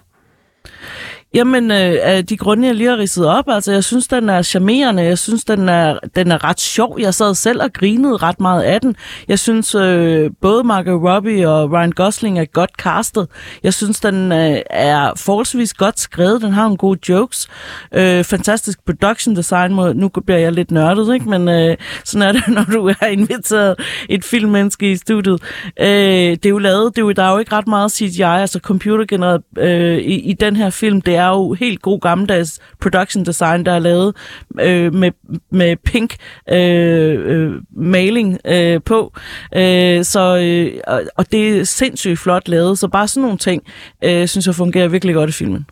Jamen, 1.34 1.70
øh, 1.70 1.94
af 2.02 2.26
de 2.26 2.36
grunde, 2.36 2.66
jeg 2.66 2.74
lige 2.74 2.88
har 2.88 2.98
ridset 2.98 3.26
op, 3.26 3.44
altså 3.48 3.72
jeg 3.72 3.84
synes, 3.84 4.08
den 4.08 4.28
er 4.28 4.42
charmerende, 4.42 5.02
jeg 5.02 5.18
synes, 5.18 5.44
den 5.44 5.68
er, 5.68 5.98
den 6.16 6.32
er 6.32 6.44
ret 6.44 6.60
sjov. 6.60 6.96
Jeg 7.00 7.14
sad 7.14 7.34
selv 7.34 7.62
og 7.62 7.72
grinede 7.72 8.16
ret 8.16 8.40
meget 8.40 8.62
af 8.62 8.80
den. 8.80 8.96
Jeg 9.28 9.38
synes, 9.38 9.74
øh, 9.74 10.30
både 10.40 10.64
Margot 10.64 11.02
Robbie 11.02 11.48
og 11.48 11.72
Ryan 11.72 11.92
Gosling 11.92 12.38
er 12.38 12.44
godt 12.44 12.70
castet. 12.78 13.28
Jeg 13.62 13.74
synes, 13.74 14.00
den 14.00 14.32
øh, 14.32 14.58
er 14.70 15.12
forholdsvis 15.16 15.74
godt 15.74 16.00
skrevet. 16.00 16.42
Den 16.42 16.52
har 16.52 16.66
en 16.66 16.76
god 16.76 16.96
jokes. 17.08 17.48
Øh, 17.94 18.24
fantastisk 18.24 18.78
production 18.86 19.36
design. 19.36 19.74
mod, 19.74 19.94
nu 19.94 20.08
bliver 20.08 20.38
jeg 20.38 20.52
lidt 20.52 20.70
nørdet, 20.70 21.14
ikke? 21.14 21.28
men 21.28 21.48
øh, 21.48 21.76
sådan 22.04 22.28
er 22.28 22.32
det, 22.32 22.48
når 22.56 22.64
du 22.64 22.88
er 23.00 23.06
inviteret 23.06 23.74
et 24.08 24.24
filmmenneske 24.24 24.90
i 24.90 24.96
studiet. 24.96 25.42
Øh, 25.80 25.86
det 25.86 26.46
er 26.46 26.50
jo 26.50 26.58
lavet, 26.58 26.96
det 26.96 27.02
er 27.02 27.06
jo, 27.06 27.12
der 27.12 27.22
er 27.22 27.32
jo 27.32 27.38
ikke 27.38 27.52
ret 27.52 27.68
meget 27.68 27.92
CGI, 27.92 28.22
altså 28.22 28.58
computergenereret 28.58 29.42
øh, 29.58 29.98
i, 29.98 30.20
i 30.20 30.32
den 30.32 30.56
her 30.56 30.70
film. 30.70 31.00
Det 31.00 31.16
er 31.16 31.21
jo 31.28 31.52
helt 31.52 31.82
god 31.82 32.00
gammeldags 32.00 32.60
production 32.80 33.24
design, 33.24 33.66
der 33.66 33.72
er 33.72 33.78
lavet 33.78 34.16
øh, 34.60 34.94
med, 34.94 35.10
med 35.50 35.76
pink 35.76 36.16
øh, 36.48 37.18
øh, 37.24 37.52
maling 37.76 38.38
øh, 38.44 38.80
på. 38.84 39.12
Øh, 39.56 40.04
så, 40.04 40.38
øh, 40.42 40.80
og, 41.16 41.32
det 41.32 41.58
er 41.58 41.64
sindssygt 41.64 42.18
flot 42.18 42.48
lavet, 42.48 42.78
så 42.78 42.88
bare 42.88 43.08
sådan 43.08 43.22
nogle 43.22 43.38
ting, 43.38 43.62
øh, 44.04 44.28
synes 44.28 44.46
jeg 44.46 44.54
fungerer 44.54 44.88
virkelig 44.88 45.14
godt 45.14 45.30
i 45.30 45.32
filmen. 45.32 45.66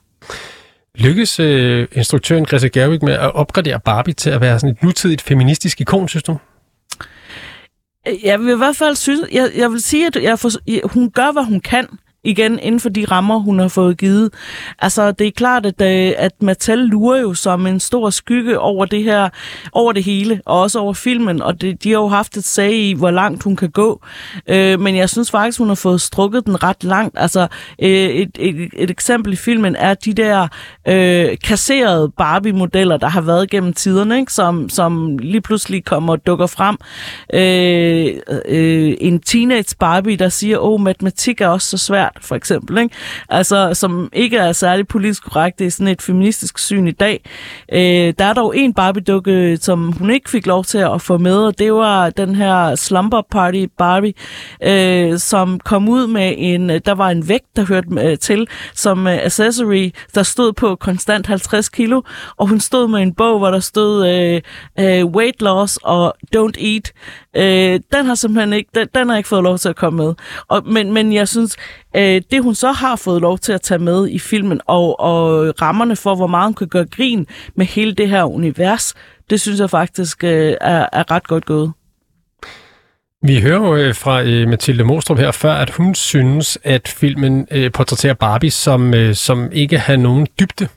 Lykkes 0.95 1.41
øh, 1.41 1.89
instruktøren 1.93 2.45
Greta 2.45 2.69
Gerwig 2.73 3.05
med 3.05 3.13
at 3.13 3.35
opgradere 3.35 3.81
Barbie 3.81 4.15
til 4.15 4.31
at 4.31 4.41
være 4.41 4.59
sådan 4.59 4.75
et 4.75 4.83
nutidigt 4.83 5.23
feministisk 5.23 5.81
ikon, 5.81 6.09
synes 6.09 6.23
du? 6.23 6.37
Jeg 8.25 8.41
vil 8.41 8.53
i 8.53 8.57
hvert 8.57 8.77
fald 8.77 8.97
synes, 8.97 9.21
jeg, 9.33 9.51
jeg 9.57 9.71
vil 9.71 9.81
sige, 9.81 10.07
at 10.07 10.17
jeg 10.23 10.39
for, 10.39 10.51
hun 10.89 11.11
gør, 11.11 11.33
hvad 11.33 11.45
hun 11.45 11.61
kan 11.61 11.87
igen 12.25 12.59
inden 12.59 12.81
for 12.81 12.89
de 12.89 13.05
rammer, 13.05 13.39
hun 13.39 13.59
har 13.59 13.69
fået 13.69 13.99
givet. 13.99 14.31
Altså, 14.79 15.13
det 15.13 15.27
er 15.27 15.31
klart, 15.31 15.67
at, 15.67 15.81
øh, 15.81 16.13
at 16.19 16.43
Mattel 16.43 16.79
lurer 16.79 17.21
jo 17.21 17.35
som 17.35 17.67
en 17.67 17.81
stor 17.81 18.11
skygge 18.11 18.59
over 18.59 18.85
det 18.85 19.05
her, 19.05 19.29
over 19.73 19.93
det 19.93 20.05
hele, 20.05 20.41
og 20.47 20.61
også 20.61 20.79
over 20.79 20.93
filmen, 20.93 21.43
og 21.43 21.61
det, 21.61 21.85
de 21.85 21.91
har 21.91 21.99
jo 21.99 22.09
haft 22.09 22.37
et 22.37 22.45
sag 22.45 22.73
i, 22.73 22.93
hvor 22.93 23.11
langt 23.11 23.43
hun 23.43 23.57
kan 23.57 23.71
gå. 23.71 24.03
Øh, 24.49 24.81
men 24.81 24.97
jeg 24.97 25.11
synes 25.11 25.31
faktisk, 25.31 25.59
hun 25.59 25.69
har 25.69 25.75
fået 25.75 26.01
strukket 26.01 26.47
den 26.47 26.63
ret 26.63 26.85
langt. 26.85 27.19
Altså, 27.19 27.47
øh, 27.83 27.89
et, 27.91 28.31
et, 28.39 28.71
et 28.73 28.91
eksempel 28.91 29.33
i 29.33 29.37
filmen 29.37 29.77
er 29.77 29.95
de 29.95 30.13
der 30.13 30.49
øh, 30.89 31.37
kasserede 31.45 32.13
Barbie-modeller, 32.17 32.97
der 32.97 33.09
har 33.09 33.21
været 33.21 33.51
gennem 33.51 33.73
tiderne, 33.73 34.19
ikke? 34.19 34.33
Som, 34.33 34.69
som 34.69 35.19
lige 35.19 35.41
pludselig 35.41 35.85
kommer 35.85 36.13
og 36.13 36.27
dukker 36.27 36.47
frem. 36.47 36.77
Øh, 37.35 38.15
øh, 38.49 38.95
en 39.01 39.21
teenage 39.21 39.77
Barbie, 39.81 40.17
der 40.17 40.29
siger, 40.29 40.59
åh, 40.59 40.81
matematik 40.81 41.41
er 41.41 41.49
også 41.49 41.69
så 41.69 41.79
svært, 41.79 42.10
svært, 42.11 42.25
for 42.25 42.35
eksempel. 42.35 42.79
Ikke? 42.79 42.95
Altså, 43.29 43.75
som 43.75 44.09
ikke 44.13 44.37
er 44.37 44.53
særlig 44.53 44.89
politisk 44.89 45.25
korrekt. 45.25 45.59
Det 45.59 45.67
er 45.67 45.71
sådan 45.71 45.89
et 45.89 46.03
feministisk 46.03 46.59
syn 46.59 46.87
i 46.87 46.91
dag. 46.91 47.21
Øh, 47.73 48.15
der 48.19 48.25
er 48.25 48.33
dog 48.33 48.57
en 48.57 48.75
Barbie-dukke, 48.75 49.57
som 49.57 49.93
hun 49.93 50.11
ikke 50.11 50.31
fik 50.31 50.47
lov 50.47 50.65
til 50.65 50.79
at 50.79 51.03
få 51.03 51.19
med, 51.19 51.37
og 51.37 51.59
det 51.59 51.73
var 51.73 52.11
den 52.11 52.35
her 52.35 52.75
Slumber 52.75 53.23
Party 53.31 53.65
Barbie, 53.79 54.15
øh, 54.63 55.19
som 55.19 55.61
kom 55.61 55.89
ud 55.89 56.07
med 56.07 56.35
en, 56.37 56.69
der 56.69 56.95
var 56.95 57.11
en 57.11 57.29
vægt, 57.29 57.57
der 57.57 57.67
hørte 57.67 57.89
øh, 58.01 58.19
til, 58.19 58.47
som 58.75 59.07
øh, 59.07 59.19
accessory, 59.23 59.91
der 60.15 60.23
stod 60.23 60.53
på 60.53 60.77
konstant 60.77 61.27
50 61.27 61.69
kilo, 61.69 62.03
og 62.37 62.47
hun 62.47 62.61
stod 62.61 62.89
med 62.89 63.01
en 63.01 63.15
bog, 63.15 63.39
hvor 63.39 63.51
der 63.51 63.61
stod 63.61 64.09
øh, 64.09 64.41
øh, 64.79 65.07
weight 65.07 65.43
loss 65.43 65.79
og 65.83 66.15
don't 66.37 66.65
eat. 66.65 66.93
Øh, 67.37 67.81
den 67.93 68.07
har 68.07 68.15
simpelthen 68.15 68.53
ikke, 68.53 68.71
den, 68.75 68.89
den 68.95 69.09
har 69.09 69.17
ikke 69.17 69.29
fået 69.29 69.43
lov 69.43 69.59
til 69.59 69.69
at 69.69 69.77
komme 69.77 70.05
med. 70.05 70.15
Og, 70.49 70.63
men, 70.67 70.93
men 70.93 71.13
jeg 71.13 71.29
synes, 71.29 71.57
øh, 71.97 72.23
det 72.31 72.43
hun 72.43 72.55
så 72.55 72.73
har 72.73 72.97
fået 72.97 73.23
lov 73.23 73.39
til 73.39 73.53
at 73.53 73.61
tage 73.61 73.79
med 73.79 74.09
i 74.09 74.19
filmen, 74.19 74.61
og, 74.67 75.01
og 75.01 75.55
rammerne 75.63 75.97
for, 75.97 76.15
hvor 76.15 76.27
meget 76.27 76.47
hun 76.47 76.55
kan 76.55 76.69
gøre 76.69 76.87
grin 76.87 77.27
med 77.55 77.67
hele 77.67 77.95
det 77.95 78.09
her 78.09 78.25
univers, 78.25 78.95
det 79.31 79.41
synes 79.41 79.61
jeg 79.61 79.71
faktisk 79.71 80.25
øh, 80.25 80.55
er, 80.61 80.87
er 80.93 81.11
ret 81.11 81.29
godt 81.29 81.47
gået. 81.47 81.73
Vi 83.23 83.41
hører 83.41 83.61
jo 83.61 83.77
øh, 83.77 83.95
fra 83.95 84.23
øh, 84.23 84.49
Mathilde 84.49 84.85
Mostrup 84.85 85.19
her 85.19 85.31
før, 85.31 85.53
at 85.53 85.71
hun 85.71 85.95
synes, 85.95 86.59
at 86.65 86.89
filmen 86.89 87.47
øh, 87.51 87.73
portrætterer 87.73 88.15
Barbie, 88.15 88.51
som, 88.51 88.95
øh, 88.95 89.15
som 89.15 89.53
ikke 89.53 89.79
har 89.79 89.97
nogen 89.97 90.27
dybde. 90.41 90.69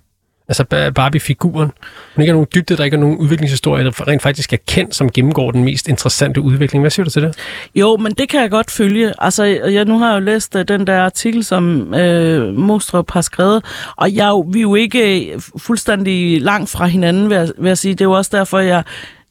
Altså 0.60 0.92
Barbie-figuren. 0.96 1.72
Hun 2.16 2.22
ikke 2.22 2.32
har 2.32 2.34
nogen 2.34 2.48
dybde, 2.56 2.78
der 2.78 2.84
ikke 2.84 2.96
er 2.96 3.00
nogen 3.00 3.18
udviklingshistorie, 3.18 3.84
der 3.84 4.08
rent 4.08 4.22
faktisk 4.22 4.54
er 4.54 4.58
kendt, 4.68 4.96
som 4.96 5.12
gennemgår 5.12 5.52
den 5.52 5.64
mest 5.64 5.88
interessante 5.88 6.42
udvikling. 6.42 6.84
Hvad 6.84 6.92
siger 6.92 7.04
du 7.04 7.10
til 7.10 7.22
det? 7.22 7.36
Jo, 7.76 7.98
men 7.98 8.12
det 8.12 8.30
kan 8.30 8.42
jeg 8.42 8.50
godt 8.50 8.72
følge. 8.72 9.14
Altså, 9.20 9.44
jeg, 9.44 9.86
nu 9.86 10.00
har 10.00 10.14
jeg 10.14 10.20
jo 10.20 10.26
læst 10.26 10.56
uh, 10.56 10.62
den 10.62 10.88
der 10.88 11.04
artikel, 11.04 11.44
som 11.44 11.94
øh, 11.94 12.54
Mostrup 12.54 13.12
har 13.12 13.22
skrevet, 13.22 13.66
og 13.96 14.16
jeg, 14.16 14.32
vi 14.48 14.60
er 14.60 14.62
jo 14.62 14.76
ikke 14.76 15.32
øh, 15.34 15.42
fuldstændig 15.58 16.42
langt 16.42 16.70
fra 16.70 16.86
hinanden, 16.86 17.30
vil 17.30 17.36
jeg, 17.36 17.50
vil 17.58 17.68
jeg 17.68 17.78
sige. 17.78 17.92
Det 17.92 18.02
er 18.02 18.06
jo 18.06 18.12
også 18.12 18.32
derfor, 18.38 18.60
jeg 18.60 18.84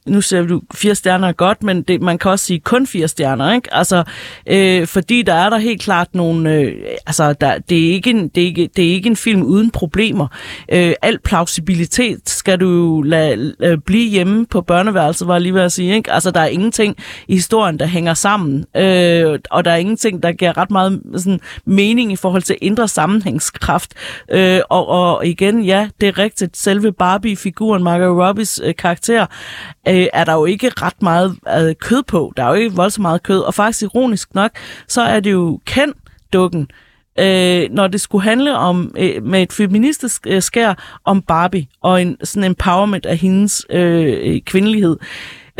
nu 0.06 0.20
ser 0.20 0.42
du, 0.42 0.62
fire 0.74 0.94
stjerner 0.94 1.28
er 1.28 1.32
godt, 1.32 1.62
men 1.62 1.82
det, 1.82 2.02
man 2.02 2.18
kan 2.18 2.30
også 2.30 2.44
sige 2.44 2.60
kun 2.60 2.86
fire 2.86 3.08
stjerner, 3.08 3.54
ikke? 3.54 3.74
Altså, 3.74 4.04
øh, 4.46 4.86
fordi 4.86 5.22
der 5.22 5.34
er 5.34 5.50
der 5.50 5.58
helt 5.58 5.82
klart 5.82 6.14
nogle, 6.14 6.54
øh, 6.54 6.72
altså, 7.06 7.32
der, 7.32 7.58
det, 7.58 7.88
er 7.88 7.92
ikke 7.92 8.10
en, 8.10 8.28
det, 8.28 8.42
er 8.42 8.46
ikke, 8.46 8.68
det 8.76 8.88
er 8.88 8.92
ikke 8.92 9.08
en 9.08 9.16
film 9.16 9.42
uden 9.42 9.70
problemer. 9.70 10.26
Øh, 10.72 10.92
al 11.02 11.18
plausibilitet 11.18 12.20
skal 12.26 12.60
du 12.60 12.68
jo 12.68 13.02
lade, 13.02 13.54
lade 13.58 13.78
blive 13.78 14.10
hjemme 14.10 14.46
på 14.46 14.60
børneværelset, 14.60 15.28
var 15.28 15.34
jeg 15.34 15.42
lige 15.42 15.54
ved 15.54 15.62
at 15.62 15.72
sige, 15.72 15.94
ikke? 15.94 16.12
Altså, 16.12 16.30
der 16.30 16.40
er 16.40 16.46
ingenting 16.46 16.96
i 17.28 17.34
historien, 17.34 17.78
der 17.78 17.86
hænger 17.86 18.14
sammen, 18.14 18.64
øh, 18.76 19.38
og 19.50 19.64
der 19.64 19.70
er 19.70 19.76
ingenting, 19.76 20.22
der 20.22 20.32
giver 20.32 20.56
ret 20.56 20.70
meget 20.70 21.02
sådan, 21.16 21.40
mening 21.64 22.12
i 22.12 22.16
forhold 22.16 22.42
til 22.42 22.56
indre 22.60 22.88
sammenhængskraft. 22.88 23.94
Øh, 24.30 24.60
og, 24.70 24.88
og 24.88 25.26
igen, 25.26 25.62
ja, 25.62 25.88
det 26.00 26.08
er 26.08 26.18
rigtigt, 26.18 26.56
selve 26.56 26.92
Barbie-figuren, 26.92 27.82
Margot 27.82 28.28
Robbies 28.28 28.60
øh, 28.64 28.74
karakter, 28.78 29.26
øh, 29.88 29.91
Øh, 29.92 30.06
er 30.12 30.24
der 30.24 30.32
jo 30.32 30.44
ikke 30.44 30.68
ret 30.68 31.02
meget 31.02 31.36
øh, 31.58 31.74
kød 31.74 32.02
på. 32.02 32.32
Der 32.36 32.44
er 32.44 32.48
jo 32.48 32.54
ikke 32.54 32.76
voldsomt 32.76 33.02
meget 33.02 33.22
kød. 33.22 33.40
Og 33.40 33.54
faktisk 33.54 33.82
ironisk 33.82 34.34
nok, 34.34 34.50
så 34.88 35.02
er 35.02 35.20
det 35.20 35.32
jo 35.32 35.60
kendt 35.64 35.96
dukken, 36.32 36.68
øh, 37.18 37.68
når 37.70 37.86
det 37.86 38.00
skulle 38.00 38.24
handle 38.24 38.56
om 38.56 38.94
øh, 38.98 39.22
med 39.22 39.42
et 39.42 39.52
feministisk 39.52 40.26
øh, 40.26 40.42
skær 40.42 41.00
om 41.04 41.22
Barbie 41.22 41.66
og 41.82 42.02
en 42.02 42.16
sådan 42.24 42.44
empowerment 42.44 43.06
af 43.06 43.16
hendes 43.16 43.66
øh, 43.70 44.40
kvindelighed, 44.40 44.96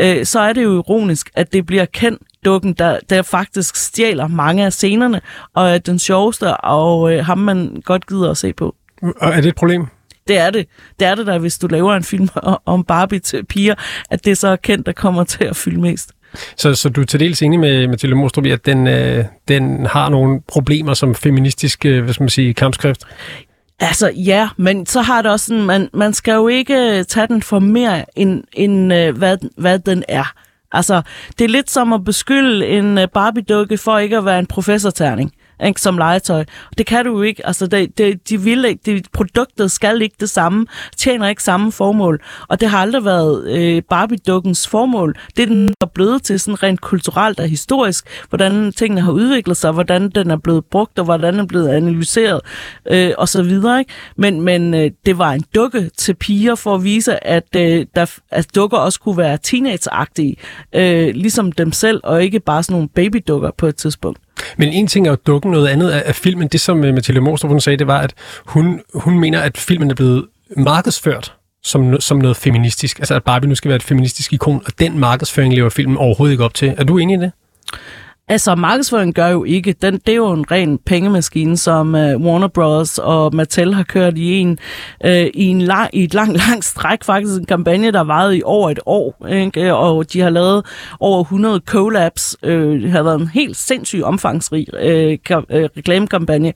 øh, 0.01 0.25
så 0.25 0.39
er 0.39 0.53
det 0.53 0.63
jo 0.63 0.77
ironisk, 0.77 1.29
at 1.35 1.53
det 1.53 1.65
bliver 1.65 1.85
kendt 1.85 2.21
dukken, 2.45 2.73
der, 2.73 2.99
der 3.09 3.21
faktisk 3.21 3.75
stjæler 3.75 4.27
mange 4.27 4.65
af 4.65 4.73
scenerne, 4.73 5.21
og 5.53 5.69
er 5.69 5.77
den 5.77 5.99
sjoveste, 5.99 6.57
og 6.57 7.13
øh, 7.13 7.25
ham 7.25 7.37
man 7.37 7.81
godt 7.85 8.07
gider 8.07 8.31
at 8.31 8.37
se 8.37 8.53
på. 8.53 8.75
Og 9.01 9.29
er 9.29 9.41
det 9.41 9.45
et 9.45 9.55
problem? 9.55 9.87
Det 10.27 10.37
er 10.37 10.49
det. 10.49 10.67
Det 10.99 11.07
er 11.07 11.15
det 11.15 11.27
der, 11.27 11.37
hvis 11.37 11.57
du 11.57 11.67
laver 11.67 11.93
en 11.95 12.03
film 12.03 12.29
om 12.65 12.83
Barbie 12.83 13.19
til 13.19 13.45
piger, 13.45 13.75
at 14.09 14.25
det 14.25 14.37
så 14.37 14.47
er 14.47 14.55
kendt, 14.55 14.85
der 14.85 14.91
kommer 14.91 15.23
til 15.23 15.43
at 15.43 15.55
fylde 15.55 15.81
mest. 15.81 16.11
Så, 16.57 16.75
så 16.75 16.89
du 16.89 17.01
er 17.01 17.05
til 17.05 17.19
dels 17.19 17.41
enig 17.41 17.59
med 17.59 17.87
Mathilde 17.87 18.15
Mostrup 18.15 18.45
at 18.45 18.65
den, 18.65 18.87
øh, 18.87 19.25
den 19.47 19.85
har 19.85 20.09
nogle 20.09 20.41
problemer 20.47 20.93
som 20.93 21.15
feministisk 21.15 21.85
øh, 21.85 22.03
hvad 22.03 22.13
skal 22.13 22.23
man 22.23 22.29
sige, 22.29 22.53
kampskrift? 22.53 23.03
Altså 23.79 24.09
ja, 24.09 24.49
men 24.57 24.85
så 24.85 25.01
har 25.01 25.21
det 25.21 25.31
også 25.31 25.45
sådan, 25.45 25.63
man, 25.63 25.89
man 25.93 26.13
skal 26.13 26.33
jo 26.33 26.47
ikke 26.47 27.03
tage 27.03 27.27
den 27.27 27.41
for 27.41 27.59
mere, 27.59 28.05
end, 28.15 28.43
end 28.53 28.93
øh, 28.93 29.17
hvad, 29.17 29.37
hvad 29.57 29.79
den 29.79 30.03
er. 30.07 30.33
Altså, 30.71 31.01
det 31.39 31.45
er 31.45 31.49
lidt 31.49 31.71
som 31.71 31.93
at 31.93 32.03
beskylde 32.03 32.67
en 32.67 32.97
øh, 32.97 33.07
Barbie-dukke 33.07 33.77
for 33.77 33.97
ikke 33.97 34.17
at 34.17 34.25
være 34.25 34.39
en 34.39 34.45
professorterning 34.45 35.31
ikke, 35.67 35.81
som 35.81 35.97
legetøj. 35.97 36.45
Det 36.77 36.85
kan 36.85 37.05
du 37.05 37.11
jo 37.11 37.21
ikke. 37.21 37.47
Altså, 37.47 37.67
det, 37.67 37.97
det, 37.97 38.29
de 38.29 38.41
vil 38.41 38.65
ikke, 38.65 38.81
det, 38.85 39.07
produktet 39.13 39.71
skal 39.71 40.01
ikke 40.01 40.15
det 40.19 40.29
samme, 40.29 40.65
tjener 40.97 41.27
ikke 41.27 41.43
samme 41.43 41.71
formål. 41.71 42.21
Og 42.47 42.61
det 42.61 42.69
har 42.69 42.77
aldrig 42.77 43.05
været 43.05 43.51
øh, 43.51 43.81
Barbie-dukkens 43.89 44.67
formål. 44.67 45.15
Det 45.37 45.43
er 45.43 45.47
den 45.47 45.73
er 45.81 45.85
blevet 45.85 46.23
til 46.23 46.39
sådan 46.39 46.63
rent 46.63 46.81
kulturelt 46.81 47.39
og 47.39 47.47
historisk, 47.47 48.05
hvordan 48.29 48.71
tingene 48.71 49.01
har 49.01 49.11
udviklet 49.11 49.57
sig, 49.57 49.71
hvordan 49.71 50.09
den 50.09 50.31
er 50.31 50.37
blevet 50.37 50.65
brugt, 50.65 50.99
og 50.99 51.05
hvordan 51.05 51.33
den 51.33 51.41
er 51.41 51.45
blevet 51.45 51.69
analyseret, 51.69 52.41
øh, 52.87 53.11
og 53.17 53.29
så 53.29 53.43
videre. 53.43 53.79
Ikke? 53.79 53.91
Men, 54.17 54.41
men 54.41 54.73
øh, 54.73 54.91
det 55.05 55.17
var 55.17 55.31
en 55.31 55.43
dukke 55.55 55.89
til 55.97 56.13
piger 56.13 56.55
for 56.55 56.75
at 56.75 56.83
vise, 56.83 57.27
at, 57.27 57.55
øh, 57.55 57.85
der, 57.95 58.19
at 58.31 58.55
dukker 58.55 58.77
også 58.77 58.99
kunne 58.99 59.17
være 59.17 59.37
teenageagtige, 59.43 60.35
øh, 60.73 61.15
ligesom 61.15 61.51
dem 61.51 61.71
selv, 61.71 62.01
og 62.03 62.23
ikke 62.23 62.39
bare 62.39 62.63
sådan 62.63 62.73
nogle 62.73 62.89
babydukker 62.89 63.51
på 63.57 63.67
et 63.67 63.75
tidspunkt. 63.75 64.19
Men 64.57 64.69
en 64.69 64.87
ting 64.87 65.07
er 65.07 65.11
jo 65.11 65.17
dukken, 65.27 65.51
noget 65.51 65.67
andet 65.67 66.07
er 66.07 66.13
filmen. 66.13 66.47
Det, 66.47 66.61
som 66.61 66.83
øh, 66.83 66.93
Mathilde 66.93 67.21
Morstrup 67.21 67.49
hun 67.49 67.61
sagde, 67.61 67.77
det 67.77 67.87
var, 67.87 67.99
at 67.99 68.13
hun, 68.45 68.81
hun 68.93 69.19
mener, 69.19 69.41
at 69.41 69.57
filmen 69.57 69.91
er 69.91 69.95
blevet 69.95 70.25
markedsført 70.57 71.33
som, 71.63 71.99
som 71.99 72.17
noget 72.17 72.37
feministisk. 72.37 72.99
Altså, 72.99 73.15
at 73.15 73.23
Barbie 73.23 73.49
nu 73.49 73.55
skal 73.55 73.69
være 73.69 73.75
et 73.75 73.83
feministisk 73.83 74.33
ikon, 74.33 74.61
og 74.65 74.79
den 74.79 74.99
markedsføring 74.99 75.53
lever 75.53 75.69
filmen 75.69 75.97
overhovedet 75.97 76.33
ikke 76.33 76.43
op 76.43 76.53
til. 76.53 76.73
Er 76.77 76.83
du 76.83 76.97
enig 76.97 77.17
i 77.17 77.19
det? 77.19 77.31
Altså, 78.27 78.55
markedsføring 78.55 79.13
gør 79.13 79.27
jo 79.27 79.43
ikke. 79.43 79.73
Den, 79.81 79.93
det 79.93 80.09
er 80.09 80.15
jo 80.15 80.31
en 80.31 80.51
ren 80.51 80.77
pengemaskine, 80.77 81.57
som 81.57 81.87
uh, 81.87 81.99
Warner 81.99 82.47
Bros. 82.47 82.97
og 82.97 83.35
Mattel 83.35 83.73
har 83.73 83.83
kørt 83.83 84.17
i 84.17 84.39
en, 84.39 84.59
uh, 85.05 85.11
i, 85.11 85.31
en 85.47 85.61
lang, 85.61 85.89
i 85.93 86.03
et 86.03 86.13
langt, 86.13 86.37
langt 86.49 86.65
stræk. 86.65 87.03
Faktisk 87.03 87.39
en 87.39 87.45
kampagne, 87.45 87.91
der 87.91 88.01
varede 88.01 88.37
i 88.37 88.41
over 88.45 88.69
et 88.69 88.79
år. 88.85 89.27
Ikke? 89.27 89.75
Og 89.75 90.13
de 90.13 90.19
har 90.19 90.29
lavet 90.29 90.65
over 90.99 91.21
100 91.21 91.61
collabs. 91.65 92.37
Uh, 92.43 92.49
det 92.51 92.91
har 92.91 93.03
været 93.03 93.21
en 93.21 93.27
helt 93.27 93.57
sindssyg 93.57 94.03
omfangsrig 94.03 94.67
uh, 94.73 95.13
ka- 95.29 95.55
uh, 95.57 95.69
reklamekampagne. 95.77 96.53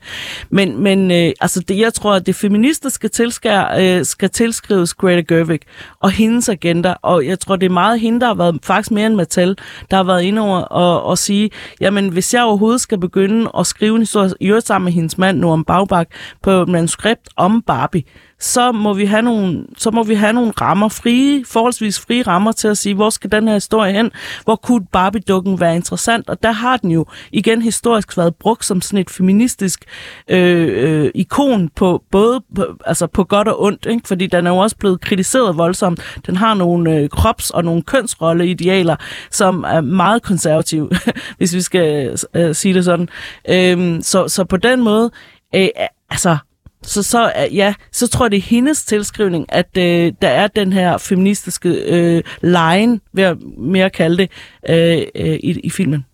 Men, 0.50 0.82
men 0.82 1.10
uh, 1.10 1.32
altså 1.40 1.60
det, 1.60 1.78
jeg 1.78 1.94
tror, 1.94 2.14
at 2.14 2.26
det 2.26 2.34
feministiske 2.34 3.08
tilskær, 3.08 3.74
tilskære, 3.74 3.98
uh, 3.98 4.04
skal 4.04 4.30
tilskrives 4.30 4.94
Greta 4.94 5.34
Gerwig 5.34 5.60
og 6.00 6.10
hendes 6.10 6.48
agenda. 6.48 6.94
Og 7.02 7.26
jeg 7.26 7.40
tror, 7.40 7.56
det 7.56 7.66
er 7.66 7.70
meget 7.70 8.00
hende, 8.00 8.20
der 8.20 8.26
har 8.26 8.34
været, 8.34 8.58
faktisk 8.62 8.90
mere 8.90 9.06
end 9.06 9.14
Mattel, 9.14 9.58
der 9.90 9.96
har 9.96 10.04
været 10.04 10.22
inde 10.22 10.42
over 10.42 10.58
og, 10.60 11.02
og 11.02 11.18
sige, 11.18 11.50
jamen 11.80 12.08
hvis 12.08 12.34
jeg 12.34 12.42
overhovedet 12.42 12.80
skal 12.80 12.98
begynde 12.98 13.50
at 13.58 13.66
skrive 13.66 13.94
en 13.94 14.02
historie, 14.02 14.30
i 14.40 14.48
øvrigt 14.48 14.66
sammen 14.66 14.84
med 14.84 14.92
hendes 14.92 15.18
mand, 15.18 15.38
Norm 15.38 15.64
Bagbak, 15.64 16.08
på 16.42 16.50
et 16.50 16.68
manuskript 16.68 17.28
om 17.36 17.62
Barbie, 17.62 18.02
så 18.40 18.72
må 18.72 18.92
vi 18.92 19.04
have 19.04 19.22
nogle, 19.22 19.64
så 19.78 19.90
må 19.90 20.02
vi 20.02 20.14
have 20.14 20.32
nogle 20.32 20.52
rammer, 20.60 20.88
frie, 20.88 21.44
forholdsvis 21.44 22.00
frie 22.00 22.22
rammer 22.22 22.52
til 22.52 22.68
at 22.68 22.78
sige, 22.78 22.94
hvor 22.94 23.10
skal 23.10 23.32
den 23.32 23.48
her 23.48 23.54
historie 23.54 23.92
hen? 23.92 24.10
Hvor 24.44 24.56
kunne 24.56 24.86
Barbie-dukken 24.92 25.60
være 25.60 25.76
interessant? 25.76 26.28
Og 26.28 26.42
der 26.42 26.52
har 26.52 26.76
den 26.76 26.90
jo 26.90 27.06
igen 27.32 27.62
historisk 27.62 28.16
været 28.16 28.34
brugt 28.34 28.64
som 28.64 28.80
sådan 28.80 28.98
et 28.98 29.10
feministisk 29.10 29.84
øh, 30.28 31.04
øh, 31.04 31.10
ikon 31.14 31.68
på 31.68 32.02
både 32.10 32.40
på, 32.54 32.64
altså 32.86 33.06
på 33.06 33.24
godt 33.24 33.48
og 33.48 33.62
ondt, 33.62 33.86
ikke? 33.86 34.08
fordi 34.08 34.26
den 34.26 34.46
er 34.46 34.50
jo 34.50 34.56
også 34.56 34.76
blevet 34.76 35.00
kritiseret 35.00 35.56
voldsomt. 35.56 36.00
Den 36.26 36.36
har 36.36 36.54
nogle 36.54 36.96
øh, 36.96 37.08
krops- 37.16 37.50
og 37.50 37.64
nogle 37.64 37.82
kønsrolleidealer, 37.82 38.96
som 39.30 39.64
er 39.68 39.80
meget 39.80 40.22
konservative, 40.22 40.90
hvis 41.38 41.54
vi 41.54 41.60
skal 41.60 42.16
øh, 42.34 42.54
sige 42.54 42.74
det 42.74 42.84
sådan. 42.84 43.08
Øh, 43.48 44.02
så, 44.02 44.28
så 44.28 44.44
på 44.44 44.56
den 44.56 44.82
måde, 44.82 45.10
øh, 45.54 45.68
altså 46.10 46.36
så, 46.82 47.02
så 47.02 47.32
ja, 47.52 47.74
så 47.92 48.08
tror 48.08 48.24
jeg, 48.24 48.30
det 48.30 48.36
er 48.36 48.42
hendes 48.42 48.84
tilskrivning, 48.84 49.46
at 49.48 49.78
øh, 49.78 50.12
der 50.22 50.28
er 50.28 50.46
den 50.46 50.72
her 50.72 50.98
feministiske 50.98 51.68
øh, 51.68 52.22
line, 52.42 53.00
vil 53.12 53.22
jeg 53.22 53.36
mere 53.58 53.90
kalde 53.90 54.16
det, 54.16 54.30
øh, 54.68 55.26
øh, 55.26 55.38
i, 55.42 55.60
i 55.64 55.70
filmen. 55.70 56.04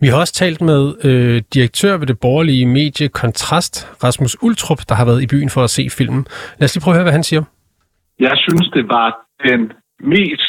Vi 0.00 0.06
har 0.06 0.18
også 0.20 0.34
talt 0.34 0.60
med 0.60 1.04
øh, 1.04 1.42
direktør 1.54 1.96
ved 1.96 2.06
det 2.06 2.20
borgerlige 2.20 2.66
medie 2.66 3.08
Kontrast, 3.08 3.88
Rasmus 4.04 4.36
Ultrup, 4.42 4.78
der 4.88 4.94
har 4.94 5.04
været 5.04 5.22
i 5.22 5.26
byen 5.26 5.50
for 5.50 5.64
at 5.64 5.70
se 5.70 5.90
filmen. 5.90 6.26
Lad 6.58 6.64
os 6.64 6.74
lige 6.74 6.82
prøve 6.82 6.92
at 6.92 6.96
høre, 6.96 7.04
hvad 7.04 7.12
han 7.12 7.24
siger. 7.24 7.42
Jeg 8.20 8.34
synes, 8.36 8.68
det 8.74 8.88
var 8.88 9.08
den 9.48 9.72
mest 10.00 10.42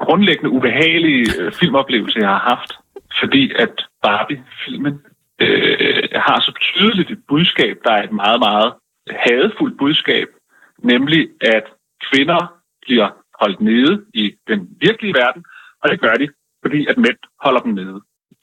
grundlæggende 0.00 0.50
ubehagelige 0.50 1.26
øh, 1.40 1.52
filmoplevelse, 1.52 2.18
jeg 2.18 2.28
har 2.28 2.44
haft, 2.52 2.70
fordi 3.20 3.52
at 3.64 3.74
Barbie-filmen 4.02 4.94
øh, 5.40 6.08
har 6.26 6.40
så 6.40 6.52
tydeligt 6.60 7.10
et 7.10 7.22
budskab, 7.28 7.76
der 7.84 7.92
er 7.92 8.02
et 8.02 8.12
meget, 8.12 8.40
meget 8.48 8.70
hadefuldt 9.10 9.78
budskab, 9.78 10.28
nemlig 10.82 11.22
at 11.40 11.64
kvinder 12.08 12.40
bliver 12.82 13.08
holdt 13.40 13.60
nede 13.60 14.04
i 14.14 14.24
den 14.48 14.60
virkelige 14.80 15.14
verden, 15.22 15.44
og 15.82 15.90
det 15.90 16.00
gør 16.00 16.14
de, 16.22 16.28
fordi 16.62 16.86
at 16.90 16.96
mænd 16.96 17.18
holder 17.44 17.60
dem 17.60 17.72
nede. 17.80 18.00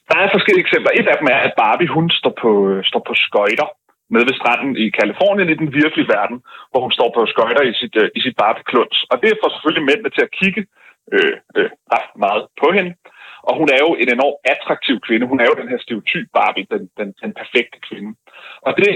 Der 0.10 0.18
er 0.20 0.36
forskellige 0.36 0.66
eksempler. 0.66 0.92
Et 1.00 1.08
af 1.08 1.18
dem 1.20 1.28
er, 1.36 1.40
at 1.48 1.54
Barbie 1.62 1.94
hun 1.98 2.10
står 2.10 2.34
på, 2.42 2.52
øh, 2.70 2.84
står 2.90 3.04
på 3.08 3.14
skøjter 3.26 3.70
nede 4.14 4.28
ved 4.30 4.36
stranden 4.42 4.74
i 4.84 4.86
Kalifornien 5.00 5.50
i 5.50 5.62
den 5.62 5.70
virkelige 5.82 6.12
verden, 6.16 6.38
hvor 6.72 6.82
hun 6.86 6.94
står 6.98 7.10
på 7.16 7.22
skøjter 7.34 7.64
i 7.72 7.74
sit, 7.82 7.96
øh, 8.02 8.10
i 8.18 8.20
sit 8.26 8.36
Barbie-kluns. 8.42 8.98
Og 9.12 9.16
det 9.24 9.40
får 9.42 9.50
selvfølgelig 9.52 9.88
mændene 9.90 10.12
til 10.14 10.24
at 10.28 10.36
kigge 10.40 10.62
øh, 11.16 11.36
øh, 11.58 11.70
ret 11.94 12.10
meget 12.24 12.42
på 12.62 12.68
hende. 12.78 12.92
Og 13.48 13.54
hun 13.60 13.68
er 13.76 13.80
jo 13.86 13.90
en 14.02 14.10
enormt 14.18 14.40
attraktiv 14.54 14.96
kvinde. 15.08 15.30
Hun 15.32 15.40
er 15.42 15.48
jo 15.50 15.60
den 15.62 15.72
her 15.72 15.80
stereotyp 15.86 16.28
Barbie, 16.38 16.68
den, 16.74 16.84
den, 16.98 17.10
den 17.22 17.32
perfekte 17.40 17.78
kvinde. 17.88 18.12
Og 18.68 18.72
det 18.80 18.92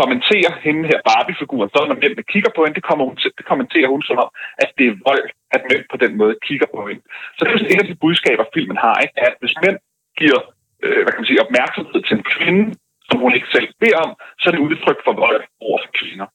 kommenterer 0.00 0.52
hende 0.66 0.82
her 0.90 1.00
Barbie-figuren, 1.10 1.70
så 1.70 1.78
når 1.88 2.00
mændene 2.02 2.30
kigger 2.32 2.50
på 2.54 2.60
hende, 2.62 2.76
det, 2.78 2.88
kommer 2.88 3.04
hun, 3.08 3.16
det 3.38 3.44
kommenterer 3.52 3.88
hun 3.94 4.02
som 4.08 4.16
om, 4.24 4.30
at 4.62 4.70
det 4.78 4.86
er 4.88 5.00
vold, 5.08 5.26
at 5.54 5.60
mænd 5.70 5.84
på 5.92 5.96
den 6.04 6.12
måde 6.20 6.34
kigger 6.46 6.68
på 6.74 6.80
hende. 6.88 7.02
Så 7.36 7.40
det 7.40 7.50
er 7.50 7.56
jo 7.58 7.72
et 7.74 7.82
af 7.84 7.88
de 7.90 8.02
budskaber, 8.04 8.44
filmen 8.54 8.78
har, 8.84 8.96
ikke? 9.04 9.18
at 9.26 9.34
hvis 9.40 9.56
mænd 9.64 9.78
giver 10.20 10.40
øh, 10.84 11.00
hvad 11.02 11.12
kan 11.12 11.20
man 11.22 11.30
sige, 11.30 11.44
opmærksomhed 11.46 12.00
til 12.04 12.16
en 12.18 12.28
kvinde, 12.34 12.64
som 13.08 13.16
hun 13.24 13.32
ikke 13.36 13.52
selv 13.56 13.68
beder 13.82 13.98
om, 14.06 14.12
så 14.40 14.44
er 14.46 14.52
det 14.52 14.66
udtryk 14.68 14.98
for 15.06 15.14
vold 15.24 15.42
over 15.66 15.78
for 15.84 15.92
kvinder. 16.00 16.28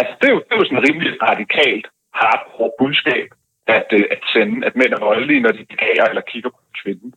Altså, 0.00 0.12
det 0.20 0.26
er 0.28 0.34
jo, 0.36 0.40
det 0.46 0.52
er 0.52 0.60
jo 0.60 0.66
sådan 0.66 0.80
et 0.80 0.86
rimelig 0.88 1.10
radikalt, 1.28 1.86
hardcore 2.20 2.72
budskab, 2.80 3.28
at, 3.66 3.88
øh, 3.98 4.04
at 4.14 4.22
sende, 4.32 4.66
at 4.66 4.76
mænd 4.76 4.92
er 4.92 5.04
voldelige, 5.08 5.40
når 5.40 5.52
de 5.52 5.64
begærer 5.72 6.06
eller 6.08 6.30
kigger 6.30 6.50
på 6.50 6.60
kvinden. 6.82 7.10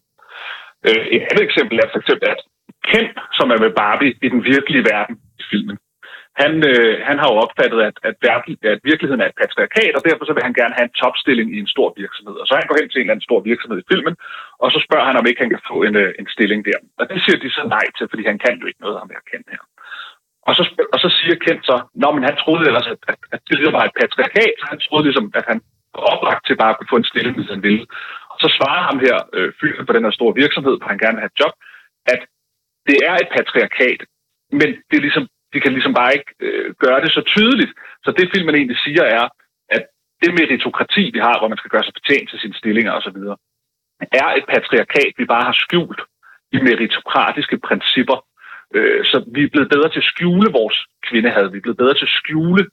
Øh, 0.87 1.05
et 1.15 1.23
andet 1.29 1.43
eksempel 1.49 1.75
er 1.77 1.89
for 1.91 1.99
eksempel, 1.99 2.27
at 2.35 2.41
Ken, 2.89 3.07
som 3.37 3.47
er 3.53 3.59
med 3.63 3.71
Barbie 3.81 4.15
i 4.25 4.29
den 4.29 4.43
virkelige 4.43 4.85
verden 4.91 5.15
i 5.41 5.43
filmen, 5.51 5.77
han, 6.41 6.53
øh, 6.71 6.93
han 7.09 7.17
har 7.21 7.27
jo 7.31 7.37
opfattet, 7.45 7.79
at, 7.89 7.95
at, 8.09 8.15
virkelig, 8.27 8.55
at 8.73 8.79
virkeligheden 8.89 9.21
er 9.23 9.29
et 9.29 9.39
patriarkat, 9.41 9.93
og 9.97 10.01
derfor 10.07 10.23
så 10.25 10.33
vil 10.33 10.47
han 10.47 10.57
gerne 10.59 10.75
have 10.77 10.87
en 10.89 10.97
topstilling 11.01 11.47
i 11.55 11.59
en 11.63 11.73
stor 11.75 11.89
virksomhed. 12.01 12.35
Og 12.41 12.45
så 12.47 12.53
han 12.59 12.67
går 12.67 12.77
hen 12.79 12.89
til 12.89 12.99
en 12.99 13.05
eller 13.05 13.15
anden 13.15 13.29
stor 13.29 13.39
virksomhed 13.51 13.77
i 13.81 13.89
filmen, 13.91 14.15
og 14.63 14.67
så 14.73 14.79
spørger 14.85 15.07
han, 15.09 15.19
om 15.19 15.27
ikke 15.27 15.43
han 15.43 15.53
kan 15.53 15.65
få 15.71 15.77
en, 15.87 15.95
øh, 16.03 16.11
en 16.19 16.27
stilling 16.35 16.61
der. 16.69 16.79
Og 16.99 17.05
det 17.09 17.19
siger 17.23 17.37
de 17.43 17.49
så 17.57 17.63
nej 17.75 17.85
til, 17.97 18.05
fordi 18.11 18.23
han 18.31 18.39
kan 18.43 18.55
jo 18.61 18.65
ikke 18.67 18.83
noget, 18.85 18.97
om 19.01 19.09
her 19.13 19.23
Ken 19.29 19.45
her. 19.53 19.63
Og 20.47 20.53
så, 20.57 20.63
og 20.93 20.97
så 21.03 21.09
siger 21.17 21.35
Kent 21.45 21.63
så, 21.69 21.75
Nå, 22.01 22.07
men 22.15 22.23
han 22.29 22.37
troede 22.43 22.67
ellers, 22.69 22.87
at, 22.93 23.01
at, 23.11 23.19
at 23.33 23.39
det 23.47 23.55
ligesom 23.55 23.77
var 23.79 23.85
et 23.85 23.97
patriarkat, 24.01 24.53
så 24.59 24.65
han 24.73 24.79
troede 24.85 25.05
ligesom, 25.07 25.25
at 25.39 25.45
han 25.51 25.59
oplagt 25.93 26.45
til 26.45 26.55
bare 26.61 26.69
at 26.69 26.77
kunne 26.77 26.93
få 26.93 26.99
en 26.99 27.11
stilling, 27.11 27.35
hvis 27.35 27.53
han 27.55 27.63
ville. 27.63 27.85
Og 28.31 28.37
så 28.43 28.47
svarer 28.57 28.83
ham 28.89 28.99
her, 29.05 29.17
øh, 29.37 29.53
fyren 29.59 29.85
på 29.85 29.93
den 29.93 30.03
her 30.05 30.11
store 30.11 30.33
virksomhed, 30.43 30.75
hvor 30.77 30.87
han 30.87 31.01
gerne 31.03 31.15
vil 31.15 31.23
have 31.25 31.33
et 31.35 31.41
job, 31.41 31.53
at 32.13 32.21
det 32.89 32.97
er 33.09 33.15
et 33.23 33.29
patriarkat, 33.37 34.01
men 34.59 34.69
det 34.89 34.95
er 34.97 35.05
ligesom, 35.07 35.27
de 35.53 35.59
kan 35.61 35.73
ligesom 35.73 35.93
bare 35.99 36.13
ikke 36.17 36.31
øh, 36.39 36.67
gøre 36.83 37.01
det 37.03 37.11
så 37.11 37.21
tydeligt. 37.35 37.71
Så 38.05 38.09
det 38.17 38.31
filmen 38.33 38.55
egentlig 38.55 38.79
siger 38.85 39.03
er, 39.03 39.25
at 39.75 39.83
det 40.21 40.31
meritokrati, 40.39 41.03
vi 41.15 41.19
har, 41.27 41.35
hvor 41.39 41.47
man 41.51 41.57
skal 41.57 41.71
gøre 41.73 41.83
sig 41.83 41.93
fortjent 41.97 42.29
til 42.29 42.39
sine 42.39 42.55
stillinger 42.61 42.91
osv., 42.91 43.19
er 44.21 44.29
et 44.39 44.45
patriarkat, 44.53 45.13
vi 45.17 45.25
bare 45.25 45.45
har 45.49 45.57
skjult 45.63 46.01
i 46.55 46.57
meritokratiske 46.67 47.57
principper. 47.67 48.17
Øh, 48.75 49.05
så 49.05 49.17
vi 49.35 49.41
er 49.43 49.49
blevet 49.53 49.69
bedre 49.69 49.89
til 49.89 50.03
at 50.03 50.11
skjule 50.13 50.49
vores 50.59 50.77
kvindehad. 51.07 51.45
Vi 51.51 51.57
er 51.57 51.65
blevet 51.65 51.81
bedre 51.83 51.93
til 51.93 52.09
at 52.09 52.17
skjule 52.21 52.63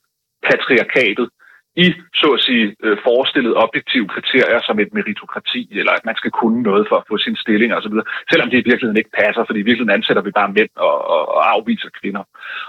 patriarkatet 0.48 1.28
i, 1.76 1.87
så 2.14 2.28
at 2.37 2.40
sige, 2.40 2.76
øh, 2.85 2.96
forestillet 3.06 3.56
objektive 3.64 4.09
kriterier 4.09 4.61
som 4.62 4.78
et 4.78 4.92
meritokrati, 4.92 5.62
eller 5.80 5.92
at 5.92 6.04
man 6.04 6.16
skal 6.16 6.30
kunne 6.30 6.62
noget 6.62 6.87
for 6.88 6.96
at 6.96 7.09
få 7.09 7.18
sin 7.18 7.37
stilling 7.37 7.74
osv., 7.74 7.94
selvom 8.30 8.50
det 8.50 8.59
i 8.59 8.68
virkeligheden 8.70 9.00
ikke 9.02 9.18
passer, 9.22 9.44
fordi 9.44 9.59
i 9.61 9.68
virkeligheden 9.68 9.98
ansætter 9.98 10.22
vi 10.22 10.30
bare 10.30 10.52
mænd 10.59 10.72
og, 10.76 10.96
og, 11.14 11.22
og 11.37 11.42
afviser 11.54 11.90
kvinder. 12.00 12.22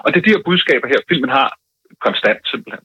Og 0.03 0.07
det 0.07 0.17
er 0.17 0.25
de 0.25 0.33
her 0.35 0.45
budskaber 0.45 0.87
her, 0.87 0.99
filmen 1.09 1.29
har 1.29 1.47
konstant 2.05 2.41
simpelthen 2.51 2.83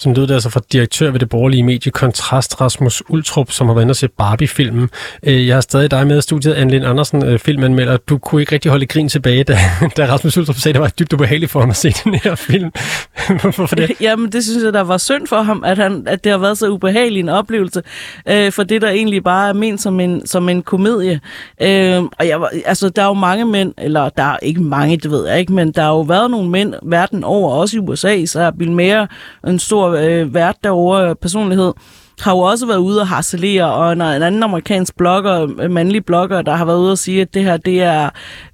som 0.00 0.14
lød 0.14 0.26
det 0.26 0.34
altså 0.34 0.50
fra 0.50 0.60
direktør 0.72 1.10
ved 1.10 1.20
det 1.20 1.28
borgerlige 1.28 1.62
medie 1.62 1.92
Kontrast, 1.92 2.60
Rasmus 2.60 3.02
Ultrup, 3.08 3.52
som 3.52 3.66
har 3.66 3.74
været 3.74 3.84
inde 3.84 3.92
og 3.92 3.96
se 3.96 4.08
Barbie-filmen. 4.08 4.90
Øh, 5.22 5.46
jeg 5.46 5.56
har 5.56 5.60
stadig 5.60 5.90
dig 5.90 6.06
med 6.06 6.18
i 6.18 6.20
studiet, 6.20 6.54
Anne 6.54 6.86
Andersen, 6.86 7.24
øh, 7.24 7.38
filmanmelder. 7.38 7.96
Du 7.96 8.18
kunne 8.18 8.42
ikke 8.42 8.52
rigtig 8.52 8.70
holde 8.70 8.86
grin 8.86 9.08
tilbage, 9.08 9.44
da, 9.44 9.58
da 9.96 10.06
Rasmus 10.06 10.36
Ultrup 10.36 10.56
sagde, 10.56 10.70
at 10.70 10.74
det 10.74 10.82
var 10.82 10.88
dybt 10.88 11.12
ubehageligt 11.12 11.52
for 11.52 11.60
ham 11.60 11.70
at 11.70 11.76
se 11.76 11.92
den 12.04 12.14
her 12.14 12.34
film. 12.34 12.70
Hvorfor 13.42 13.66
det? 13.66 13.90
Jamen, 14.00 14.32
det 14.32 14.44
synes 14.44 14.64
jeg, 14.64 14.72
der 14.72 14.80
var 14.80 14.98
synd 14.98 15.26
for 15.26 15.42
ham, 15.42 15.64
at, 15.66 15.78
han, 15.78 16.02
at 16.06 16.24
det 16.24 16.32
har 16.32 16.38
været 16.38 16.58
så 16.58 16.68
ubehagelig 16.68 17.20
en 17.20 17.28
oplevelse, 17.28 17.82
øh, 18.28 18.52
for 18.52 18.62
det, 18.62 18.82
der 18.82 18.88
egentlig 18.88 19.24
bare 19.24 19.48
er 19.48 19.52
ment 19.52 19.82
som 19.82 20.00
en, 20.00 20.26
som 20.26 20.48
en 20.48 20.62
komedie. 20.62 21.20
Øh, 21.62 22.02
og 22.02 22.28
jeg, 22.28 22.40
altså, 22.64 22.88
der 22.88 23.02
er 23.02 23.06
jo 23.06 23.14
mange 23.14 23.44
mænd, 23.44 23.74
eller 23.78 24.08
der 24.08 24.22
er 24.22 24.36
ikke 24.42 24.62
mange, 24.62 24.96
det 24.96 25.10
ved 25.10 25.28
jeg 25.28 25.40
ikke, 25.40 25.52
men 25.52 25.72
der 25.72 25.82
har 25.82 25.90
jo 25.90 26.00
været 26.00 26.30
nogle 26.30 26.50
mænd 26.50 26.74
verden 26.82 27.24
over, 27.24 27.54
også 27.54 27.76
i 27.76 27.80
USA, 27.80 28.24
så 28.24 28.40
er 28.40 28.50
Bill 28.50 28.72
Mayer 28.72 29.06
en 29.46 29.58
stor 29.58 29.89
øh, 29.94 30.34
vært 30.34 30.64
derovre, 30.64 31.08
øh, 31.08 31.16
personlighed, 31.16 31.72
har 32.20 32.32
jo 32.32 32.38
også 32.38 32.66
været 32.66 32.78
ude 32.78 33.00
og 33.00 33.08
harcelere, 33.08 33.72
og 33.72 33.92
en, 33.92 34.00
en 34.00 34.22
anden 34.22 34.42
amerikansk 34.42 34.96
blogger, 34.96 35.68
mandlig 35.68 36.04
blogger, 36.04 36.42
der 36.42 36.54
har 36.54 36.64
været 36.64 36.78
ude 36.78 36.92
og 36.92 36.98
sige, 36.98 37.20
at 37.20 37.34
det 37.34 37.44
her, 37.44 37.56
det 37.56 37.82
er 37.82 38.10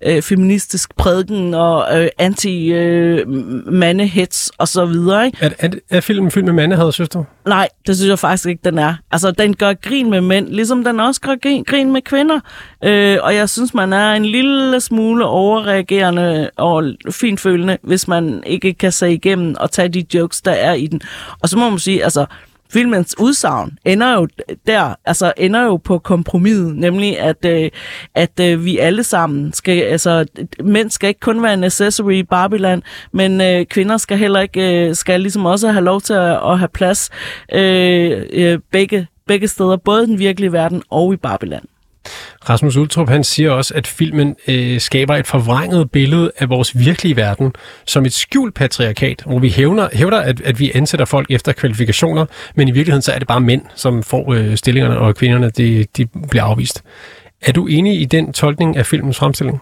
øh, 0.06 0.22
feministisk 0.22 0.96
prædiken 0.96 1.54
og 1.54 2.00
øh, 2.00 2.08
anti-mandehets 2.18 4.50
øh, 4.50 4.54
og 4.58 4.68
så 4.68 4.84
videre. 4.84 5.26
Ikke? 5.26 5.38
Er, 5.40 5.50
er, 5.58 5.68
er 5.90 6.00
filmen 6.00 6.30
fyldt 6.30 6.46
med 6.46 6.54
mandehad, 6.54 6.92
synes 6.92 7.08
du? 7.08 7.24
Nej, 7.46 7.68
det 7.86 7.96
synes 7.96 8.08
jeg 8.08 8.18
faktisk 8.18 8.48
ikke, 8.48 8.60
den 8.64 8.78
er. 8.78 8.94
Altså, 9.10 9.30
den 9.30 9.56
gør 9.56 9.72
grin 9.72 10.10
med 10.10 10.20
mænd, 10.20 10.48
ligesom 10.48 10.84
den 10.84 11.00
også 11.00 11.20
gør 11.20 11.34
grin, 11.42 11.64
grin 11.64 11.92
med 11.92 12.02
kvinder. 12.02 12.40
Øh, 12.84 13.18
og 13.22 13.34
jeg 13.34 13.48
synes, 13.48 13.74
man 13.74 13.92
er 13.92 14.12
en 14.12 14.24
lille 14.24 14.80
smule 14.80 15.26
overreagerende 15.26 16.50
og 16.56 16.84
finfølende, 17.10 17.78
hvis 17.82 18.08
man 18.08 18.42
ikke 18.46 18.74
kan 18.74 18.92
se 18.92 19.12
igennem 19.12 19.54
og 19.60 19.70
tage 19.70 19.88
de 19.88 20.04
jokes, 20.14 20.42
der 20.42 20.52
er 20.52 20.72
i 20.72 20.86
den. 20.86 21.00
Og 21.42 21.48
så 21.48 21.58
må 21.58 21.70
man 21.70 21.78
sige, 21.78 22.04
altså, 22.04 22.26
filmens 22.70 23.14
udsagn 23.18 23.78
ender 23.84 24.14
jo 24.14 24.28
der, 24.66 24.94
altså 25.04 25.32
ender 25.36 25.62
jo 25.62 25.76
på 25.76 25.98
kompromiset, 25.98 26.76
nemlig 26.76 27.20
at, 27.20 27.44
øh, 27.44 27.70
at 28.14 28.40
øh, 28.40 28.64
vi 28.64 28.78
alle 28.78 29.02
sammen 29.04 29.52
skal, 29.52 29.82
altså 29.82 30.26
mænd 30.62 30.90
skal 30.90 31.08
ikke 31.08 31.20
kun 31.20 31.42
være 31.42 31.54
en 31.54 31.64
accessory 31.64 32.12
i 32.12 32.22
Barbieland, 32.22 32.82
men 33.12 33.40
øh, 33.40 33.66
kvinder 33.66 33.96
skal 33.96 34.18
heller 34.18 34.40
ikke, 34.40 34.88
øh, 34.88 34.94
skal 34.94 35.20
ligesom 35.20 35.46
også 35.46 35.68
have 35.68 35.84
lov 35.84 36.00
til 36.00 36.14
at, 36.14 36.50
at 36.50 36.58
have 36.58 36.68
plads 36.68 37.10
øh, 37.52 38.26
øh, 38.32 38.58
begge, 38.72 39.06
begge 39.26 39.48
steder, 39.48 39.76
både 39.76 40.02
i 40.02 40.06
den 40.06 40.18
virkelige 40.18 40.52
verden 40.52 40.82
og 40.90 41.12
i 41.12 41.16
Barbieland. 41.16 41.64
Rasmus 42.48 42.76
Ultrup 42.76 43.08
han 43.08 43.24
siger 43.24 43.50
også, 43.50 43.74
at 43.74 43.86
filmen 43.86 44.36
øh, 44.48 44.80
skaber 44.80 45.16
et 45.16 45.26
forvrænget 45.26 45.90
billede 45.90 46.30
af 46.38 46.48
vores 46.48 46.78
virkelige 46.78 47.16
verden 47.16 47.52
som 47.86 48.04
et 48.04 48.12
skjult 48.12 48.54
patriarkat, 48.54 49.22
hvor 49.26 49.38
vi 49.38 49.48
hævner, 49.48 49.88
hævder, 49.92 50.18
at, 50.18 50.40
at 50.40 50.60
vi 50.60 50.72
ansætter 50.74 51.04
folk 51.04 51.30
efter 51.30 51.52
kvalifikationer, 51.52 52.26
men 52.54 52.68
i 52.68 52.70
virkeligheden 52.70 53.02
så 53.02 53.12
er 53.12 53.18
det 53.18 53.28
bare 53.28 53.40
mænd, 53.40 53.62
som 53.74 54.02
får 54.02 54.32
øh, 54.32 54.56
stillingerne, 54.56 54.98
og 54.98 55.14
kvinderne 55.14 55.50
de, 55.50 55.86
de 55.96 56.06
bliver 56.30 56.44
afvist. 56.44 56.82
Er 57.42 57.52
du 57.52 57.66
enig 57.66 58.00
i 58.00 58.04
den 58.04 58.32
tolkning 58.32 58.76
af 58.76 58.86
filmens 58.86 59.18
fremstilling? 59.18 59.60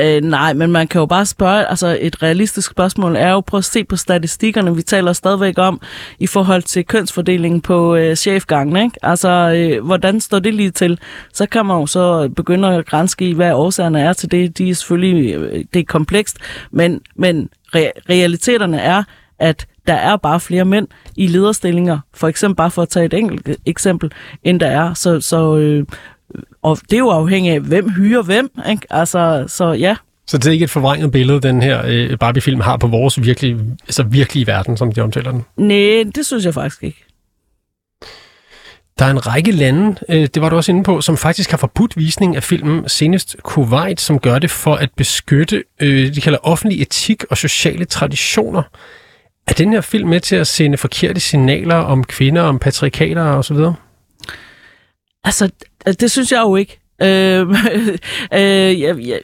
Øh, 0.00 0.20
nej, 0.22 0.52
men 0.52 0.72
man 0.72 0.88
kan 0.88 0.98
jo 0.98 1.06
bare 1.06 1.26
spørge, 1.26 1.70
altså 1.70 1.98
et 2.00 2.22
realistisk 2.22 2.70
spørgsmål 2.70 3.16
er 3.16 3.30
jo, 3.30 3.40
prøv 3.40 3.58
at 3.58 3.64
se 3.64 3.84
på 3.84 3.96
statistikkerne, 3.96 4.76
vi 4.76 4.82
taler 4.82 5.12
stadigvæk 5.12 5.58
om 5.58 5.80
i 6.18 6.26
forhold 6.26 6.62
til 6.62 6.84
kønsfordelingen 6.84 7.60
på 7.60 7.96
øh, 7.96 8.16
chefgangen, 8.16 8.76
ikke? 8.84 8.96
Altså, 9.02 9.28
øh, 9.28 9.84
hvordan 9.84 10.20
står 10.20 10.38
det 10.38 10.54
lige 10.54 10.70
til? 10.70 10.98
Så 11.32 11.46
kan 11.46 11.66
man 11.66 11.76
jo 11.80 11.86
så 11.86 12.28
begynde 12.36 12.68
at 12.68 12.86
grænske 12.86 13.28
i, 13.28 13.32
hvad 13.32 13.52
årsagerne 13.52 14.00
er 14.00 14.12
til 14.12 14.30
det. 14.30 14.58
De 14.58 14.70
er 14.70 14.74
selvfølgelig, 14.74 15.34
øh, 15.34 15.64
det 15.74 15.80
er 15.80 15.84
komplekst, 15.84 16.36
men, 16.70 17.00
men 17.16 17.48
re- 17.76 18.00
realiteterne 18.10 18.80
er, 18.80 19.02
at 19.38 19.66
der 19.86 19.94
er 19.94 20.16
bare 20.16 20.40
flere 20.40 20.64
mænd 20.64 20.88
i 21.16 21.26
lederstillinger, 21.26 21.98
for 22.14 22.28
eksempel 22.28 22.56
bare 22.56 22.70
for 22.70 22.82
at 22.82 22.88
tage 22.88 23.06
et 23.06 23.14
enkelt 23.14 23.50
eksempel, 23.66 24.12
end 24.44 24.60
der 24.60 24.66
er. 24.66 24.94
Så, 24.94 25.20
så 25.20 25.56
øh, 25.56 25.84
og 26.62 26.78
det 26.82 26.92
er 26.92 26.98
jo 26.98 27.08
afhængigt 27.08 27.54
af, 27.54 27.60
hvem 27.60 27.90
hyrer 27.90 28.22
hvem. 28.22 28.50
Ikke? 28.70 28.86
Altså, 28.90 29.44
så 29.46 29.72
ja. 29.72 29.96
Så 30.26 30.38
det 30.38 30.46
er 30.46 30.52
ikke 30.52 30.64
et 30.64 30.70
forvrænget 30.70 31.12
billede, 31.12 31.40
den 31.40 31.62
her 31.62 31.82
øh, 31.86 32.18
Barbie-film 32.18 32.60
har 32.60 32.76
på 32.76 32.86
vores 32.86 33.22
virkelige, 33.22 33.58
altså 33.82 34.02
virkelige 34.02 34.46
verden, 34.46 34.76
som 34.76 34.92
de 34.92 35.00
omtaler 35.00 35.30
den? 35.30 35.44
Nej, 35.56 36.04
det 36.14 36.26
synes 36.26 36.44
jeg 36.44 36.54
faktisk 36.54 36.82
ikke. 36.82 37.04
Der 38.98 39.04
er 39.04 39.10
en 39.10 39.26
række 39.26 39.52
lande, 39.52 39.96
øh, 40.08 40.28
det 40.34 40.42
var 40.42 40.48
du 40.48 40.56
også 40.56 40.72
inde 40.72 40.84
på, 40.84 41.00
som 41.00 41.16
faktisk 41.16 41.50
har 41.50 41.58
forbudt 41.58 41.96
visning 41.96 42.36
af 42.36 42.42
filmen, 42.42 42.88
senest 42.88 43.36
Kuwait, 43.42 44.00
som 44.00 44.18
gør 44.18 44.38
det 44.38 44.50
for 44.50 44.74
at 44.74 44.90
beskytte, 44.96 45.64
øh, 45.80 46.14
de 46.14 46.20
kalder 46.20 46.38
offentlig 46.42 46.82
etik 46.82 47.24
og 47.30 47.36
sociale 47.36 47.84
traditioner. 47.84 48.62
Er 49.46 49.52
den 49.52 49.72
her 49.72 49.80
film 49.80 50.08
med 50.08 50.20
til 50.20 50.36
at 50.36 50.46
sende 50.46 50.78
forkerte 50.78 51.20
signaler 51.20 51.74
om 51.74 52.04
kvinder, 52.04 52.42
om 52.42 52.58
patriarkater 52.58 53.22
og 53.22 53.44
så 53.44 53.54
videre? 53.54 53.74
Altså, 55.28 55.50
det 56.00 56.10
synes 56.10 56.32
jeg 56.32 56.40
jo 56.40 56.56
ikke. 56.56 56.80
Øhm, 57.02 57.50
øh, 57.74 57.98
øh, 58.32 58.80
jeg, 58.80 58.98
jeg, 58.98 59.20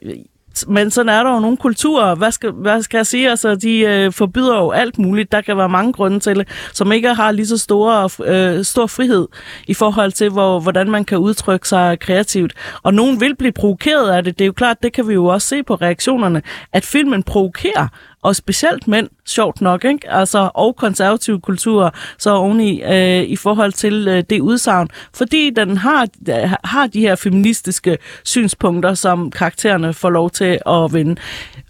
men 0.68 0.90
sådan 0.90 1.08
er 1.08 1.22
der 1.22 1.34
jo 1.34 1.40
nogle 1.40 1.56
kulturer, 1.56 2.14
hvad 2.14 2.30
skal, 2.30 2.50
hvad 2.50 2.82
skal 2.82 2.98
jeg 2.98 3.06
sige, 3.06 3.30
altså 3.30 3.54
de 3.54 3.78
øh, 3.80 4.12
forbyder 4.12 4.56
jo 4.56 4.70
alt 4.70 4.98
muligt, 4.98 5.32
der 5.32 5.40
kan 5.40 5.56
være 5.56 5.68
mange 5.68 5.92
grunde 5.92 6.20
til 6.20 6.36
det, 6.36 6.48
som 6.72 6.92
ikke 6.92 7.14
har 7.14 7.32
lige 7.32 7.46
så 7.46 7.58
store, 7.58 8.08
øh, 8.24 8.64
stor 8.64 8.86
frihed 8.86 9.28
i 9.66 9.74
forhold 9.74 10.12
til, 10.12 10.30
hvor, 10.30 10.60
hvordan 10.60 10.90
man 10.90 11.04
kan 11.04 11.18
udtrykke 11.18 11.68
sig 11.68 12.00
kreativt. 12.00 12.52
Og 12.82 12.94
nogen 12.94 13.20
vil 13.20 13.36
blive 13.36 13.52
provokeret 13.52 14.10
af 14.10 14.24
det, 14.24 14.38
det 14.38 14.44
er 14.44 14.46
jo 14.46 14.52
klart, 14.52 14.82
det 14.82 14.92
kan 14.92 15.08
vi 15.08 15.14
jo 15.14 15.26
også 15.26 15.48
se 15.48 15.62
på 15.62 15.74
reaktionerne, 15.74 16.42
at 16.72 16.84
filmen 16.84 17.22
provokerer, 17.22 17.88
og 18.24 18.36
specielt 18.36 18.88
mænd, 18.88 19.08
sjovt 19.26 19.60
nok, 19.60 19.84
ikke? 19.84 20.10
Altså, 20.10 20.50
og 20.54 20.76
konservative 20.76 21.40
kulturer, 21.40 21.90
så 22.18 22.30
oveni 22.30 22.82
øh, 22.82 23.22
i 23.22 23.36
forhold 23.36 23.72
til 23.72 24.08
øh, 24.08 24.24
det 24.30 24.40
udsagn, 24.40 24.88
fordi 25.14 25.50
den 25.50 25.76
har, 25.76 26.08
øh, 26.28 26.50
har 26.64 26.86
de 26.86 27.00
her 27.00 27.14
feministiske 27.14 27.98
synspunkter, 28.24 28.94
som 28.94 29.30
karaktererne 29.30 29.94
får 29.94 30.10
lov 30.10 30.30
til 30.30 30.58
at 30.66 30.92
vinde. 30.92 31.16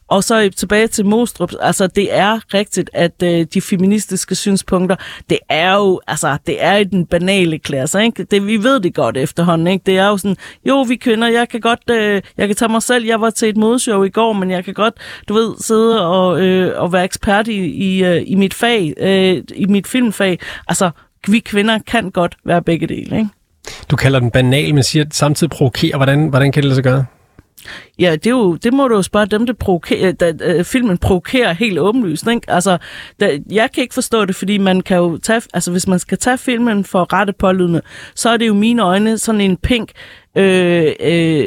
Og 0.09 0.25
så 0.25 0.51
tilbage 0.57 0.87
til 0.87 1.07
Mostrup, 1.07 1.53
altså 1.61 1.87
det 1.87 2.17
er 2.17 2.55
rigtigt, 2.55 2.91
at 2.93 3.23
øh, 3.23 3.47
de 3.55 3.61
feministiske 3.61 4.35
synspunkter, 4.35 4.97
det 5.31 5.39
er 5.49 5.75
jo, 5.75 6.01
altså 6.07 6.37
det 6.47 6.65
er 6.65 6.77
i 6.77 6.85
den 6.85 7.07
banale 7.07 7.59
klasse, 7.59 8.03
ikke? 8.03 8.25
Det, 8.25 8.47
vi 8.47 8.63
ved 8.63 8.81
det 8.81 8.95
godt 8.95 9.17
efterhånden, 9.17 9.67
ikke? 9.67 9.83
Det 9.87 9.99
er 9.99 10.09
jo 10.09 10.17
sådan, 10.17 10.37
jo 10.69 10.83
vi 10.83 10.97
kvinder, 10.97 11.29
jeg 11.29 11.49
kan 11.49 11.61
godt, 11.61 11.91
øh, 11.91 12.23
jeg 12.37 12.47
kan 12.47 12.57
tage 12.57 12.69
mig 12.69 12.83
selv, 12.83 13.05
jeg 13.05 13.21
var 13.21 13.31
til 13.31 13.49
et 13.49 13.57
modeshow 13.57 14.03
i 14.03 14.09
går, 14.09 14.33
men 14.33 14.51
jeg 14.51 14.65
kan 14.65 14.75
godt, 14.75 14.95
du 15.29 15.35
ved, 15.35 15.55
sidde 15.59 16.07
og, 16.07 16.41
øh, 16.41 16.81
og 16.83 16.93
være 16.93 17.05
ekspert 17.05 17.49
i, 17.49 17.65
i, 17.65 18.05
øh, 18.05 18.23
i 18.27 18.35
mit 18.35 18.55
fag, 18.55 18.95
øh, 18.97 19.43
i 19.55 19.67
mit 19.67 19.87
filmfag. 19.87 20.39
Altså, 20.69 20.91
vi 21.29 21.39
kvinder 21.39 21.79
kan 21.87 22.11
godt 22.11 22.37
være 22.45 22.63
begge 22.63 22.87
dele, 22.87 23.17
ikke? 23.17 23.29
Du 23.91 23.97
kalder 23.97 24.21
den 24.21 24.31
banal, 24.31 24.75
men 24.75 24.83
siger 24.83 25.05
samtidig 25.11 25.51
provokerer. 25.51 25.97
Hvordan, 25.97 26.29
hvordan 26.29 26.53
kan 26.53 26.63
det 26.63 26.69
lade 26.69 26.75
sig 26.75 26.85
gøre? 26.85 27.05
Ja, 27.99 28.13
det, 28.13 28.27
er 28.27 28.31
jo, 28.31 28.57
det 28.57 28.73
må 28.73 28.89
du 28.89 28.95
jo 28.95 29.03
spørge 29.03 29.27
dem, 29.27 29.47
der, 29.47 29.53
provokerer, 29.53 30.13
da, 30.13 30.33
øh, 30.41 30.65
filmen 30.65 30.99
provokerer 30.99 31.53
helt 31.53 31.79
åbenlyst. 31.79 32.27
Ikke? 32.27 32.51
Altså, 32.51 32.79
da, 33.21 33.39
jeg 33.51 33.73
kan 33.75 33.83
ikke 33.83 33.95
forstå 33.95 34.25
det, 34.25 34.37
fordi 34.37 34.59
man 34.59 34.81
kan 34.81 34.97
jo 34.97 35.19
tage, 35.19 35.43
altså, 35.55 35.71
hvis 35.71 35.87
man 35.87 35.99
skal 35.99 36.19
tage 36.19 36.39
filmen 36.39 36.85
for 36.85 37.13
rette 37.13 37.33
pålydende, 37.33 37.83
så 38.15 38.29
er 38.29 38.37
det 38.37 38.47
jo 38.47 38.55
mine 38.55 38.83
øjne 38.83 39.19
sådan 39.19 39.41
en 39.41 39.57
pink 39.57 39.93
øh, 40.37 40.93
øh, 41.01 41.47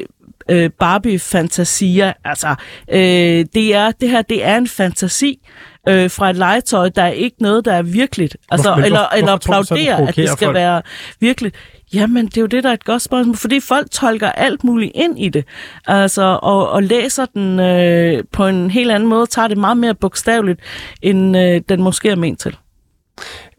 øh, 0.50 0.70
Barbie-fantasier. 0.80 2.14
Altså, 2.26 2.56
øh, 2.92 3.46
det, 3.54 3.76
er, 3.76 3.92
det 3.92 4.10
her 4.10 4.22
det 4.22 4.46
er 4.46 4.58
en 4.58 4.68
fantasi 4.68 5.40
øh, 5.88 6.10
fra 6.12 6.30
et 6.30 6.36
legetøj. 6.36 6.90
Der 6.90 7.02
er 7.04 7.12
ikke 7.12 7.38
noget, 7.40 7.66
der 7.66 7.74
er 7.74 7.82
virkeligt. 7.82 8.38
Altså, 8.52 8.70
Hvorfor- 8.70 8.86
eller, 8.86 9.00
hvorfor- 9.00 9.16
eller 9.16 9.26
hvorfor 9.32 9.38
tror 9.38 9.58
du 9.58 9.64
så, 9.64 9.76
det 9.76 9.82
applaudere, 9.82 10.10
at 10.10 10.16
det 10.16 10.30
skal 10.30 10.46
folk? 10.46 10.56
være 10.56 10.82
virkeligt. 11.20 11.56
Jamen, 11.94 12.26
det 12.26 12.38
er 12.38 12.42
jo 12.42 12.48
det, 12.48 12.64
der 12.64 12.70
er 12.70 12.74
et 12.74 12.86
godt 12.86 13.02
spørgsmål, 13.02 13.36
fordi 13.36 13.60
folk 13.60 13.92
tolker 13.92 14.32
alt 14.32 14.64
muligt 14.64 14.92
ind 14.96 15.20
i 15.20 15.30
det, 15.30 15.46
altså, 15.88 16.40
og, 16.44 16.70
og 16.70 16.84
læser 16.84 17.26
den 17.26 17.60
øh, 17.60 18.24
på 18.32 18.48
en 18.48 18.72
helt 18.72 18.92
anden 18.92 19.10
måde, 19.10 19.26
tager 19.26 19.48
det 19.48 19.58
meget 19.58 19.78
mere 19.78 19.96
bogstaveligt, 19.96 20.60
end 21.02 21.38
øh, 21.38 21.62
den 21.70 21.82
måske 21.82 22.10
er 22.10 22.16
ment 22.16 22.40
til. 22.40 22.56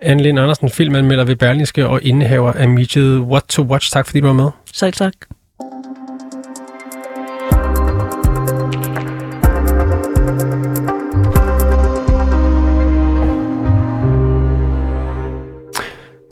Anne 0.02 0.22
Lind 0.22 0.38
Andersen, 0.40 0.70
filmanmelder 0.70 1.24
ved 1.24 1.36
Berlingske 1.36 1.86
og 1.88 2.02
indehaver 2.02 2.52
af 2.52 2.68
mediet 2.68 3.20
What 3.20 3.42
to 3.48 3.62
Watch. 3.62 3.92
Tak 3.92 4.06
fordi 4.06 4.20
du 4.20 4.26
var 4.26 4.32
med. 4.32 4.50
Selv 4.72 4.92
tak. 4.92 5.12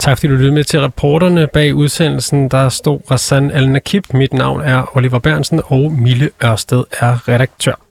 Tak 0.07 0.19
fordi 0.19 0.29
du 0.29 0.33
lyttede 0.33 0.53
med 0.53 0.65
til 0.65 0.81
reporterne 0.81 1.47
bag 1.47 1.75
udsendelsen. 1.75 2.49
Der 2.49 2.69
stod 2.69 3.01
Rassan 3.11 3.51
Al-Nakib. 3.51 4.05
Mit 4.15 4.33
navn 4.33 4.61
er 4.61 4.97
Oliver 4.97 5.19
Bernsen, 5.19 5.61
og 5.65 5.93
Mille 5.93 6.31
Ørsted 6.45 6.85
er 7.01 7.29
redaktør. 7.29 7.86